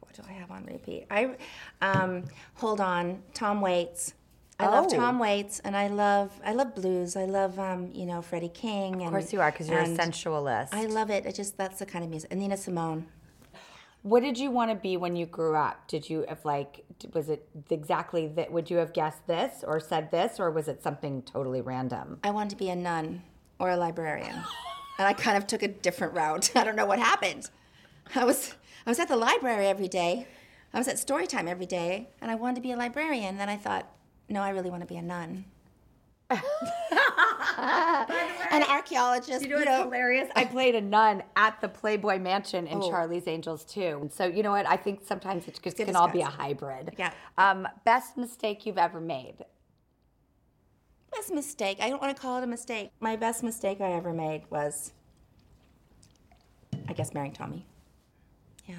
What 0.00 0.14
do 0.14 0.22
I 0.28 0.32
have 0.32 0.50
on 0.50 0.64
repeat? 0.64 1.06
I, 1.10 1.36
um, 1.82 2.24
hold 2.54 2.80
on, 2.80 3.22
Tom 3.34 3.60
Waits. 3.60 4.14
I 4.58 4.68
love 4.68 4.86
Oh. 4.88 4.96
Tom 4.96 5.18
Waits, 5.18 5.60
and 5.60 5.76
I 5.76 5.88
love 5.88 6.32
I 6.42 6.54
love 6.54 6.74
blues. 6.74 7.14
I 7.14 7.26
love 7.26 7.58
um, 7.58 7.90
you 7.92 8.06
know 8.06 8.22
Freddie 8.22 8.48
King. 8.48 9.02
Of 9.02 9.10
course 9.10 9.30
you 9.30 9.42
are, 9.42 9.50
because 9.52 9.68
you're 9.68 9.80
a 9.80 9.94
sensualist. 9.94 10.72
I 10.72 10.86
love 10.86 11.10
it. 11.10 11.26
I 11.26 11.30
just 11.32 11.58
that's 11.58 11.78
the 11.80 11.84
kind 11.84 12.02
of 12.02 12.08
music. 12.10 12.30
And 12.30 12.40
Nina 12.40 12.56
Simone. 12.56 13.06
What 14.06 14.22
did 14.22 14.38
you 14.38 14.52
want 14.52 14.70
to 14.70 14.76
be 14.76 14.96
when 14.96 15.16
you 15.16 15.26
grew 15.26 15.56
up? 15.56 15.88
Did 15.88 16.08
you 16.08 16.24
have 16.28 16.44
like, 16.44 16.84
was 17.12 17.28
it 17.28 17.48
exactly 17.70 18.28
that? 18.36 18.52
Would 18.52 18.70
you 18.70 18.76
have 18.76 18.92
guessed 18.92 19.26
this 19.26 19.64
or 19.66 19.80
said 19.80 20.12
this, 20.12 20.38
or 20.38 20.52
was 20.52 20.68
it 20.68 20.80
something 20.80 21.22
totally 21.22 21.60
random? 21.60 22.20
I 22.22 22.30
wanted 22.30 22.50
to 22.50 22.56
be 22.56 22.70
a 22.70 22.76
nun 22.76 23.24
or 23.58 23.70
a 23.70 23.76
librarian, 23.76 24.36
and 24.98 25.08
I 25.08 25.12
kind 25.12 25.36
of 25.36 25.48
took 25.48 25.64
a 25.64 25.66
different 25.66 26.14
route. 26.14 26.52
I 26.54 26.62
don't 26.62 26.76
know 26.76 26.86
what 26.86 27.00
happened. 27.00 27.50
I 28.14 28.24
was 28.24 28.54
I 28.86 28.90
was 28.90 29.00
at 29.00 29.08
the 29.08 29.16
library 29.16 29.66
every 29.66 29.88
day. 29.88 30.28
I 30.72 30.78
was 30.78 30.86
at 30.86 31.00
story 31.00 31.26
time 31.26 31.48
every 31.48 31.66
day, 31.66 32.10
and 32.20 32.30
I 32.30 32.36
wanted 32.36 32.54
to 32.54 32.62
be 32.62 32.70
a 32.70 32.76
librarian. 32.76 33.38
Then 33.38 33.48
I 33.48 33.56
thought, 33.56 33.90
no, 34.28 34.40
I 34.40 34.50
really 34.50 34.70
want 34.70 34.82
to 34.82 34.86
be 34.86 34.98
a 34.98 35.02
nun. 35.02 35.46
An 38.56 38.62
archaeologist. 38.62 39.42
You 39.42 39.48
know 39.50 39.56
what's 39.56 39.82
hilarious? 39.84 40.28
I 40.34 40.44
played 40.56 40.74
a 40.74 40.80
nun 40.80 41.22
at 41.36 41.60
the 41.60 41.68
Playboy 41.68 42.18
Mansion 42.18 42.66
in 42.66 42.78
Oh. 42.82 42.90
Charlie's 42.90 43.26
Angels 43.28 43.64
too. 43.64 43.98
And 44.00 44.12
so 44.12 44.26
you 44.26 44.42
know 44.42 44.50
what? 44.52 44.66
I 44.66 44.76
think 44.76 45.00
sometimes 45.04 45.46
it 45.46 45.58
just 45.62 45.76
can 45.76 45.94
all 45.94 46.08
be 46.08 46.22
a 46.22 46.26
hybrid. 46.26 46.94
Yeah. 46.98 47.12
Um, 47.36 47.68
best 47.84 48.16
mistake 48.16 48.64
you've 48.64 48.78
ever 48.78 49.00
made? 49.00 49.44
Best 51.14 51.32
mistake. 51.32 51.78
I 51.80 51.88
don't 51.90 52.00
want 52.00 52.16
to 52.16 52.20
call 52.20 52.38
it 52.38 52.44
a 52.44 52.46
mistake. 52.46 52.90
My 53.00 53.16
best 53.16 53.42
mistake 53.42 53.80
I 53.80 53.92
ever 53.92 54.12
made 54.12 54.42
was, 54.50 54.92
I 56.88 56.92
guess, 56.92 57.12
marrying 57.14 57.32
Tommy. 57.34 57.66
Yeah. 58.66 58.76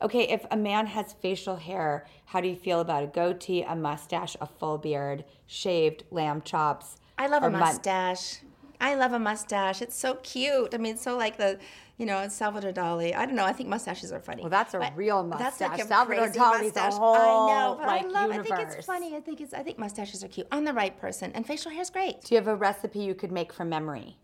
Okay, 0.02 0.30
if 0.30 0.46
a 0.50 0.56
man 0.56 0.86
has 0.88 1.12
facial 1.12 1.58
hair, 1.58 2.06
how 2.30 2.40
do 2.40 2.48
you 2.48 2.56
feel 2.56 2.80
about 2.80 3.04
a 3.04 3.08
goatee, 3.08 3.64
a 3.64 3.76
mustache, 3.76 4.38
a 4.40 4.46
full 4.46 4.78
beard, 4.78 5.26
shaved 5.48 6.04
lamb 6.12 6.44
chops? 6.44 6.98
I 7.18 7.26
love 7.26 7.42
a 7.42 7.50
mun- 7.50 7.60
mustache. 7.60 8.42
I 8.80 8.94
love 8.94 9.14
a 9.14 9.20
mustache. 9.20 9.82
It's 9.82 9.96
so 9.98 10.14
cute. 10.22 10.76
I 10.76 10.78
mean, 10.78 10.96
so 10.96 11.18
like 11.18 11.38
the, 11.38 11.58
you 11.98 12.06
know, 12.06 12.28
Salvador 12.28 12.72
Dali. 12.72 13.16
I 13.16 13.26
don't 13.26 13.36
know. 13.36 13.46
I 13.46 13.52
think 13.52 13.68
mustaches 13.68 14.12
are 14.12 14.20
funny. 14.20 14.44
Well, 14.44 14.52
that's 14.52 14.76
a 14.76 14.80
But 14.80 14.96
real 14.96 15.24
That's 15.28 15.60
like 15.60 15.72
mustache. 15.72 15.86
a 15.86 15.88
Salvador 15.88 16.28
Dali's 16.28 16.78
a 16.78 16.82
mustache. 16.82 16.94
whole, 16.94 17.16
I 17.16 17.52
know, 17.52 17.78
but 17.80 17.88
like, 17.88 18.06
I 18.06 18.08
love. 18.08 18.32
I 18.32 18.44
think 18.44 18.60
it's 18.60 18.86
funny. 18.86 19.16
I 19.16 19.22
think 19.22 19.42
it's. 19.42 19.54
I 19.54 19.64
think 19.64 19.80
mustaches 19.80 20.24
are 20.24 20.28
cute 20.28 20.48
on 20.52 20.66
the 20.66 20.74
right 20.74 20.96
person, 20.98 21.32
and 21.34 21.48
facial 21.48 21.72
hair 21.72 21.82
is 21.82 21.90
great. 21.90 22.22
Do 22.22 22.36
you 22.36 22.38
have 22.40 22.48
a 22.48 22.56
recipe 22.56 23.00
you 23.00 23.16
could 23.16 23.32
make 23.32 23.52
from 23.52 23.70
memory? 23.70 24.18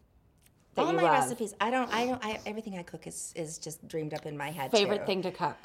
All 0.77 0.93
my 0.93 1.03
love? 1.03 1.13
recipes. 1.13 1.55
I 1.59 1.71
don't. 1.71 1.91
I 1.91 2.05
don't. 2.05 2.23
I, 2.23 2.39
everything 2.45 2.77
I 2.77 2.83
cook 2.83 3.07
is 3.07 3.33
is 3.35 3.57
just 3.57 3.85
dreamed 3.87 4.13
up 4.13 4.25
in 4.27 4.37
my 4.37 4.51
head. 4.51 4.69
Favorite 4.71 4.99
too. 4.99 5.05
thing 5.05 5.21
to 5.23 5.31
cook? 5.31 5.57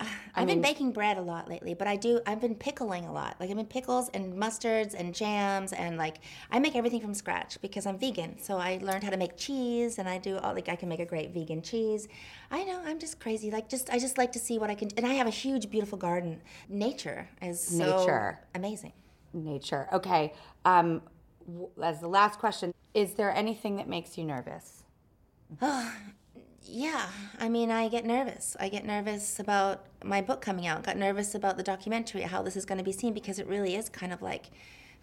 I've 0.34 0.46
been 0.46 0.60
baking 0.60 0.92
bread 0.92 1.18
a 1.18 1.22
lot 1.22 1.48
lately, 1.48 1.74
but 1.74 1.88
I 1.88 1.96
do. 1.96 2.20
I've 2.26 2.40
been 2.40 2.54
pickling 2.54 3.04
a 3.06 3.12
lot. 3.12 3.36
Like 3.40 3.50
I've 3.50 3.56
been 3.56 3.66
pickles 3.66 4.08
and 4.10 4.34
mustards 4.34 4.94
and 4.94 5.14
jams 5.14 5.72
and 5.72 5.96
like 5.96 6.18
I 6.50 6.58
make 6.58 6.76
everything 6.76 7.00
from 7.00 7.14
scratch 7.14 7.60
because 7.60 7.86
I'm 7.86 7.98
vegan. 7.98 8.38
So 8.40 8.58
I 8.58 8.78
learned 8.80 9.02
how 9.04 9.10
to 9.10 9.16
make 9.16 9.36
cheese 9.36 9.98
and 9.98 10.08
I 10.08 10.18
do 10.18 10.38
all 10.38 10.54
like 10.54 10.68
I 10.68 10.76
can 10.76 10.88
make 10.88 11.00
a 11.00 11.06
great 11.06 11.32
vegan 11.32 11.62
cheese. 11.62 12.08
I 12.50 12.64
know 12.64 12.80
I'm 12.84 12.98
just 12.98 13.18
crazy. 13.20 13.50
Like 13.50 13.68
just 13.68 13.90
I 13.90 13.98
just 13.98 14.18
like 14.18 14.32
to 14.32 14.38
see 14.38 14.58
what 14.58 14.70
I 14.70 14.74
can. 14.74 14.88
And 14.96 15.06
I 15.06 15.14
have 15.14 15.26
a 15.26 15.30
huge, 15.30 15.70
beautiful 15.70 15.98
garden. 15.98 16.40
Nature 16.68 17.28
is 17.42 17.60
so 17.60 17.98
Nature. 17.98 18.38
amazing. 18.54 18.92
Nature. 19.32 19.88
Okay. 19.92 20.32
Um, 20.64 21.02
as 21.82 22.00
the 22.00 22.08
last 22.08 22.38
question, 22.38 22.72
is 22.94 23.14
there 23.14 23.34
anything 23.34 23.76
that 23.76 23.88
makes 23.88 24.16
you 24.16 24.24
nervous? 24.24 24.82
Yeah, 26.70 27.06
I 27.40 27.48
mean, 27.48 27.70
I 27.70 27.88
get 27.88 28.04
nervous. 28.04 28.54
I 28.60 28.68
get 28.68 28.84
nervous 28.84 29.40
about 29.40 29.86
my 30.04 30.20
book 30.20 30.42
coming 30.42 30.66
out. 30.66 30.82
Got 30.82 30.98
nervous 30.98 31.34
about 31.34 31.56
the 31.56 31.62
documentary, 31.62 32.20
how 32.20 32.42
this 32.42 32.56
is 32.56 32.66
going 32.66 32.76
to 32.76 32.84
be 32.84 32.92
seen, 32.92 33.14
because 33.14 33.38
it 33.38 33.46
really 33.46 33.74
is 33.74 33.88
kind 33.88 34.12
of 34.12 34.20
like 34.20 34.50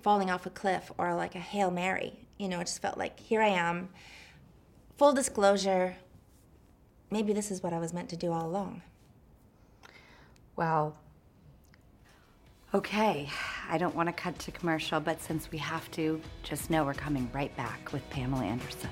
falling 0.03 0.29
off 0.29 0.45
a 0.45 0.51
cliff 0.51 0.91
or 0.99 1.15
like 1.15 1.33
a 1.33 1.39
hail 1.39 1.71
mary. 1.71 2.19
You 2.37 2.49
know, 2.49 2.59
it 2.59 2.65
just 2.65 2.83
felt 2.83 2.99
like 2.99 3.19
here 3.19 3.41
I 3.41 3.47
am. 3.47 3.89
Full 4.97 5.13
disclosure, 5.13 5.95
maybe 7.09 7.33
this 7.33 7.49
is 7.49 7.63
what 7.63 7.73
I 7.73 7.79
was 7.79 7.93
meant 7.93 8.09
to 8.09 8.15
do 8.15 8.31
all 8.31 8.45
along. 8.45 8.83
Well, 10.55 10.95
okay. 12.75 13.27
I 13.67 13.79
don't 13.79 13.95
want 13.95 14.07
to 14.07 14.13
cut 14.13 14.37
to 14.37 14.51
commercial, 14.51 14.99
but 14.99 15.19
since 15.19 15.51
we 15.51 15.57
have 15.57 15.89
to, 15.91 16.21
just 16.43 16.69
know 16.69 16.85
we're 16.85 16.93
coming 16.93 17.27
right 17.33 17.55
back 17.57 17.91
with 17.91 18.07
Pamela 18.11 18.43
Anderson. 18.43 18.91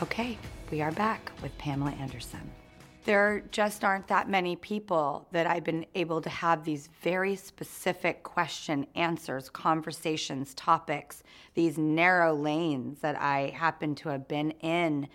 Okay, 0.00 0.38
we 0.70 0.80
are 0.80 0.92
back 0.92 1.32
with 1.42 1.58
Pamela 1.58 1.90
Anderson. 1.90 2.48
There 3.04 3.42
just 3.50 3.82
aren't 3.82 4.06
that 4.06 4.30
many 4.30 4.54
people 4.54 5.26
that 5.32 5.48
I've 5.48 5.64
been 5.64 5.84
able 5.96 6.20
to 6.20 6.28
have 6.28 6.62
these 6.62 6.88
very 7.02 7.34
specific 7.34 8.22
question 8.22 8.86
answers, 8.94 9.50
conversations, 9.50 10.54
topics, 10.54 11.24
these 11.54 11.78
narrow 11.78 12.32
lanes 12.32 13.00
that 13.00 13.20
I 13.20 13.52
happen 13.56 13.96
to 13.96 14.08
have 14.10 14.28
been 14.28 14.52
in 14.60 15.08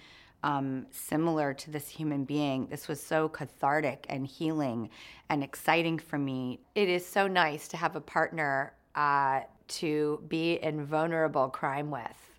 um, 0.44 0.86
similar 0.92 1.54
to 1.54 1.72
this 1.72 1.88
human 1.88 2.26
being. 2.26 2.68
This 2.68 2.90
was 2.90 3.02
so 3.02 3.30
cathartic 3.30 4.06
and 4.10 4.28
healing 4.28 4.90
and 5.30 5.46
exciting 5.46 5.98
for 5.98 6.18
me. 6.18 6.60
It 6.76 6.90
is 6.90 7.06
so 7.06 7.26
nice 7.26 7.70
to 7.70 7.78
have 7.78 7.96
a 7.96 8.02
partner 8.02 8.74
uh, 8.96 9.44
to 9.66 10.22
be 10.28 10.56
in 10.56 10.84
vulnerable 10.84 11.48
crime 11.48 11.90
with. 11.90 12.33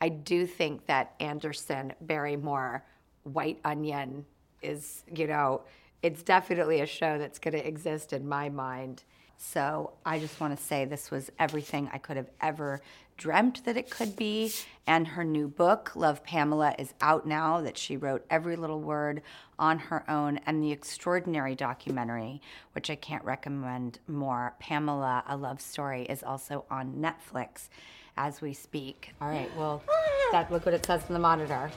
I 0.00 0.08
do 0.08 0.46
think 0.46 0.86
that 0.86 1.14
Anderson 1.20 1.92
Barrymore, 2.00 2.84
White 3.24 3.60
Onion, 3.64 4.24
is, 4.62 5.04
you 5.14 5.26
know, 5.26 5.62
it's 6.02 6.22
definitely 6.22 6.80
a 6.80 6.86
show 6.86 7.18
that's 7.18 7.38
going 7.38 7.54
to 7.54 7.66
exist 7.66 8.12
in 8.12 8.28
my 8.28 8.48
mind. 8.48 9.04
So 9.36 9.92
I 10.04 10.18
just 10.18 10.40
want 10.40 10.56
to 10.56 10.62
say 10.62 10.84
this 10.84 11.10
was 11.10 11.30
everything 11.38 11.90
I 11.92 11.98
could 11.98 12.16
have 12.16 12.30
ever 12.40 12.80
dreamt 13.16 13.64
that 13.64 13.76
it 13.76 13.90
could 13.90 14.16
be. 14.16 14.52
And 14.86 15.08
her 15.08 15.24
new 15.24 15.48
book, 15.48 15.94
Love 15.94 16.24
Pamela, 16.24 16.74
is 16.78 16.94
out 17.00 17.26
now, 17.26 17.60
that 17.60 17.78
she 17.78 17.96
wrote 17.96 18.24
every 18.30 18.56
little 18.56 18.80
word 18.80 19.22
on 19.58 19.78
her 19.78 20.08
own. 20.10 20.40
And 20.46 20.62
the 20.62 20.72
extraordinary 20.72 21.54
documentary, 21.54 22.40
which 22.72 22.90
I 22.90 22.96
can't 22.96 23.24
recommend 23.24 23.98
more, 24.06 24.54
Pamela, 24.58 25.24
A 25.28 25.36
Love 25.36 25.60
Story, 25.60 26.02
is 26.04 26.22
also 26.22 26.64
on 26.70 26.94
Netflix 26.94 27.68
as 28.16 28.40
we 28.40 28.52
speak. 28.52 29.12
All 29.20 29.28
right, 29.28 29.50
well, 29.56 29.82
that, 30.32 30.50
look 30.50 30.64
what 30.66 30.74
it 30.74 30.84
says 30.84 31.02
in 31.08 31.14
the 31.14 31.20
monitor. 31.20 31.70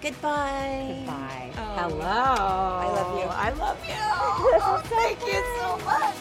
Goodbye. 0.00 1.02
Bye. 1.06 1.50
Oh. 1.56 1.74
Hello. 1.76 2.04
I 2.04 2.86
love 2.86 3.18
you. 3.18 3.28
I 3.30 3.50
love 3.52 3.78
you. 3.88 4.88
Thank 4.96 5.20
you 5.26 5.42
so 5.58 5.78
much. 5.84 6.14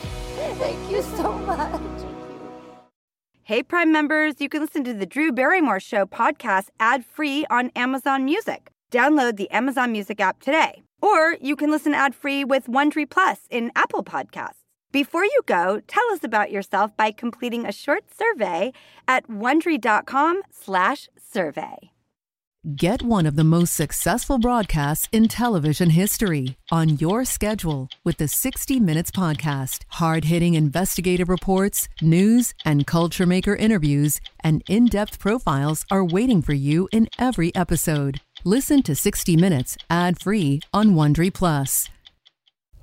Thank 0.58 0.92
you 0.92 1.02
so 1.18 1.34
much. 1.40 1.82
Hey, 3.44 3.62
Prime 3.62 3.92
members, 3.92 4.36
you 4.40 4.48
can 4.48 4.62
listen 4.62 4.86
to 4.86 4.94
the 4.94 5.06
Drew 5.06 5.34
Barrymore 5.34 5.82
Show 5.82 6.06
podcast 6.06 6.70
ad 6.80 7.04
free 7.06 7.46
on 7.50 7.72
Amazon 7.76 8.24
Music. 8.24 8.70
Download 8.90 9.36
the 9.36 9.52
Amazon 9.52 9.92
Music 9.92 10.22
app 10.22 10.40
today. 10.40 10.84
Or 11.02 11.36
you 11.42 11.58
can 11.58 11.70
listen 11.70 11.94
ad 11.94 12.16
free 12.16 12.46
with 12.46 12.68
Wondery 12.68 13.10
Plus 13.10 13.42
in 13.50 13.70
Apple 13.76 14.04
Podcasts. 14.04 14.63
Before 14.94 15.26
you 15.26 15.42
go, 15.48 15.82
tell 15.88 16.04
us 16.12 16.24
about 16.24 16.52
yourself 16.52 16.96
by 16.96 17.10
completing 17.12 17.66
a 17.66 17.72
short 17.72 18.04
survey 18.16 18.74
at 19.08 19.28
wondery.com/survey. 19.28 21.78
Get 22.76 23.02
one 23.02 23.26
of 23.26 23.36
the 23.36 23.44
most 23.44 23.74
successful 23.74 24.38
broadcasts 24.38 25.10
in 25.12 25.28
television 25.28 25.90
history 25.90 26.58
on 26.72 27.00
your 27.00 27.26
schedule 27.26 27.90
with 28.04 28.18
the 28.18 28.28
60 28.28 28.80
Minutes 28.80 29.10
podcast. 29.10 29.80
Hard-hitting 29.90 30.54
investigative 30.54 31.28
reports, 31.28 31.90
news, 32.00 32.54
and 32.64 32.86
culture 32.86 33.26
maker 33.26 33.56
interviews 33.56 34.22
and 34.44 34.62
in-depth 34.70 35.18
profiles 35.18 35.86
are 35.90 36.06
waiting 36.06 36.44
for 36.44 36.54
you 36.54 36.88
in 36.92 37.10
every 37.18 37.52
episode. 37.56 38.22
Listen 38.46 38.84
to 38.84 38.94
60 38.96 39.36
Minutes 39.38 39.76
ad-free 39.90 40.60
on 40.72 40.94
Wondery 40.94 41.34
Plus. 41.34 41.90